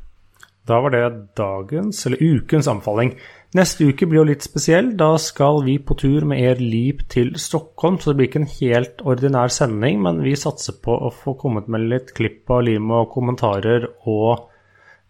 Da 0.69 0.81
var 0.85 0.93
det 0.93 1.05
dagens, 1.39 2.03
eller 2.07 2.21
ukens 2.21 2.69
anbefaling. 2.69 3.15
Neste 3.57 3.87
uke 3.89 4.05
blir 4.05 4.21
jo 4.21 4.29
litt 4.29 4.45
spesiell. 4.45 4.91
Da 5.01 5.15
skal 5.23 5.63
vi 5.65 5.79
på 5.81 5.97
tur 5.97 6.27
med 6.29 6.41
Air 6.43 6.61
Leap 6.61 7.07
til 7.09 7.33
Stockholm, 7.41 7.97
så 7.97 8.11
det 8.11 8.19
blir 8.19 8.29
ikke 8.29 8.43
en 8.43 8.51
helt 8.59 9.01
ordinær 9.09 9.53
sending, 9.55 10.03
men 10.05 10.21
vi 10.25 10.35
satser 10.37 10.77
på 10.85 10.93
å 10.93 11.09
få 11.15 11.33
kommet 11.41 11.71
med 11.73 11.87
litt 11.89 12.13
klipp 12.17 12.51
av 12.53 12.67
lim 12.67 12.93
og 12.93 13.09
kommentarer 13.15 13.89
og 14.05 14.51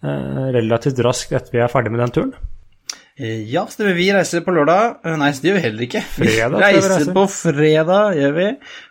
eh, 0.05 0.45
relativt 0.55 1.03
raskt 1.03 1.35
etter 1.35 1.57
vi 1.57 1.65
er 1.65 1.73
ferdig 1.73 1.95
med 1.95 2.05
den 2.05 2.15
turen. 2.15 2.37
Eh, 3.19 3.41
Ja, 3.51 3.65
stemmer. 3.67 3.97
Vi 3.99 4.11
reiser 4.15 4.45
på 4.47 4.53
lørdag. 4.55 4.99
Eh, 5.05 5.17
Nei, 5.19 5.33
det 5.35 5.51
gjør 5.51 5.57
vi 5.59 5.65
heller 5.65 5.87
ikke. 5.89 6.03
Vi 6.21 6.29
Fredag 6.37 6.61
reiser, 6.61 6.69
vi 6.69 6.85
reiser 6.85 6.95
reise. 6.99 7.15
på 7.17 7.25
fredag, 7.33 8.13
gjør 8.21 8.37
vi. 8.37 8.47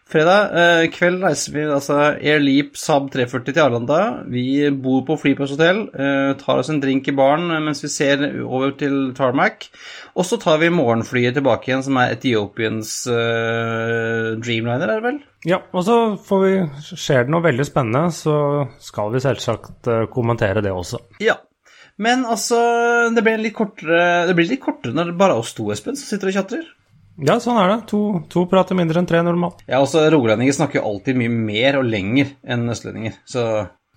Fredag 0.08 0.54
eh, 0.56 0.82
kveld 0.96 1.24
reiser 1.24 1.52
vi 1.52 1.64
altså 1.68 1.96
Air 2.16 2.40
Leap 2.40 2.78
Saab 2.80 3.10
340 3.12 3.54
til 3.56 3.64
Arlanda. 3.64 3.98
Vi 4.32 4.44
bor 4.72 5.02
på 5.08 5.18
flyplasshotell, 5.20 5.82
eh, 6.00 6.30
tar 6.40 6.62
oss 6.62 6.70
en 6.72 6.80
drink 6.84 7.08
i 7.12 7.16
baren 7.16 7.50
mens 7.66 7.84
vi 7.84 7.90
ser 7.92 8.24
over 8.44 8.72
til 8.80 9.12
Tarmac. 9.18 9.68
Og 10.16 10.24
så 10.28 10.40
tar 10.40 10.62
vi 10.64 10.70
morgenflyet 10.72 11.36
tilbake 11.36 11.68
igjen, 11.72 11.84
som 11.88 12.00
er 12.00 12.16
Etiopiens 12.16 12.94
eh, 13.12 14.32
Dreamliner, 14.40 14.88
er 14.88 15.02
det 15.02 15.08
vel? 15.10 15.20
Ja, 15.48 15.60
og 15.76 15.84
så 15.88 15.98
får 16.28 16.42
vi, 16.46 16.54
skjer 16.88 17.28
det 17.28 17.32
noe 17.36 17.44
veldig 17.46 17.68
spennende, 17.68 18.08
så 18.16 18.38
skal 18.84 19.12
vi 19.14 19.24
selvsagt 19.24 19.92
kommentere 20.16 20.64
det 20.66 20.72
også. 20.76 21.04
Ja. 21.24 21.36
Men 21.98 22.26
altså, 22.30 22.58
det 23.16 23.24
blir 23.26 23.40
litt 23.42 23.56
kortere, 23.58 24.28
det 24.30 24.36
blir 24.38 24.50
litt 24.52 24.62
kortere 24.62 24.94
når 24.94 25.12
det 25.12 25.16
bare 25.18 25.34
er 25.38 25.42
oss 25.42 25.56
to, 25.58 25.66
Espen, 25.74 25.98
som 25.98 26.06
sitter 26.12 26.30
og 26.30 26.36
tjatrer. 26.36 26.68
Ja, 27.26 27.40
sånn 27.42 27.58
er 27.58 27.72
det. 27.72 27.78
To, 27.90 28.02
to 28.30 28.44
prater 28.52 28.78
mindre 28.78 29.02
enn 29.02 29.08
tre 29.10 29.24
normalt. 29.26 29.64
Ja, 29.66 29.80
også 29.82 30.04
rogalendinger 30.14 30.54
snakker 30.54 30.78
jo 30.78 30.86
alltid 30.92 31.18
mye 31.18 31.34
mer 31.34 31.80
og 31.80 31.88
lenger 31.90 32.36
enn 32.46 32.70
østlendinger, 32.70 33.16
så 33.26 33.48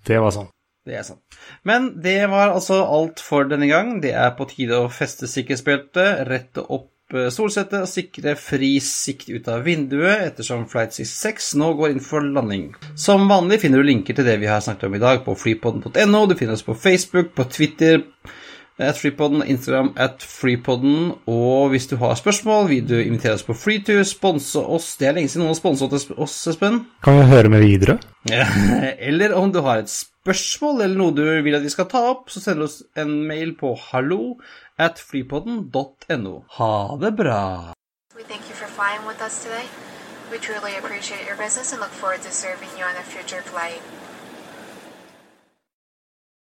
Det 0.08 0.16
var 0.22 0.32
sånn. 0.32 0.48
det 0.88 0.96
er 0.96 1.04
sant. 1.04 1.20
Men 1.68 1.90
det 2.00 2.16
var 2.32 2.54
altså 2.54 2.78
alt 2.86 3.20
for 3.20 3.44
denne 3.50 3.68
gang. 3.68 3.98
Det 4.00 4.14
er 4.16 4.32
på 4.38 4.48
tide 4.48 4.78
å 4.80 4.88
feste 4.88 5.28
sikkerhetsbeltet, 5.28 6.24
rette 6.30 6.64
opp 6.64 6.88
eh, 7.16 7.30
solsettet 7.34 7.84
og 7.84 7.90
sikre 7.90 8.34
fri 8.38 8.74
sikt 8.84 9.30
ut 9.30 9.48
av 9.50 9.64
vinduet 9.66 10.26
ettersom 10.28 10.66
Flight 10.70 10.96
66 10.96 11.54
nå 11.60 11.72
går 11.78 11.94
inn 11.94 12.04
for 12.04 12.24
landing. 12.24 12.70
Som 12.98 13.28
vanlig 13.30 13.62
finner 13.64 13.82
du 13.82 13.90
linker 13.90 14.16
til 14.16 14.28
det 14.28 14.38
vi 14.42 14.50
har 14.50 14.62
snakket 14.64 14.88
om 14.90 14.98
i 14.98 15.02
dag 15.02 15.24
på 15.26 15.36
flypodden.no. 15.38 16.26
Du 16.26 16.36
finner 16.38 16.56
oss 16.58 16.66
på 16.66 16.76
Facebook, 16.78 17.34
på 17.36 17.48
Twitter, 17.50 18.04
at 18.80 18.98
Freepodden, 18.98 19.42
Instagram 19.46 19.92
at 20.00 20.22
Freepodden. 20.24 21.12
Og 21.28 21.68
hvis 21.72 21.86
du 21.90 21.96
har 22.00 22.14
spørsmål, 22.16 22.68
vil 22.68 22.86
du 22.88 22.96
invitere 23.00 23.36
oss 23.36 23.44
på 23.44 23.54
Freetour, 23.54 24.02
sponse 24.08 24.60
oss 24.60 24.94
Det 24.96 25.08
er 25.08 25.18
lenge 25.18 25.28
siden 25.28 25.44
noen 25.44 25.54
har 25.54 25.60
sponset 25.60 26.16
oss, 26.16 26.38
Espen. 26.48 26.84
Kan 27.04 27.20
vi 27.20 27.28
høre 27.28 27.52
med 27.52 27.66
videre? 27.66 27.98
Eller 29.10 29.36
om 29.36 29.52
du 29.52 29.60
har 29.64 29.82
et 29.82 29.92
spørsmål 29.92 30.82
eller 30.84 30.98
noe 31.00 31.14
du 31.16 31.22
vil 31.44 31.54
at 31.56 31.64
vi 31.64 31.72
skal 31.72 31.88
ta 31.88 32.02
opp, 32.10 32.28
så 32.28 32.42
send 32.42 32.60
oss 32.64 32.82
en 33.00 33.14
mail 33.28 33.54
på 33.56 33.72
hallo 33.88 34.36
at 34.80 34.96
flypodden.no. 34.98 36.44
Ha 36.48 36.96
det 36.96 37.12
bra. 37.12 37.72
We 40.30 40.38
truly 40.38 40.76
appreciate 40.76 41.26
your 41.26 41.36
business 41.36 41.72
and 41.72 41.80
look 41.80 41.90
forward 41.90 42.22
to 42.22 42.30
serving 42.30 42.68
you 42.78 42.84
on 42.84 42.94
a 42.96 43.02
future 43.02 43.42
flight. 43.42 43.82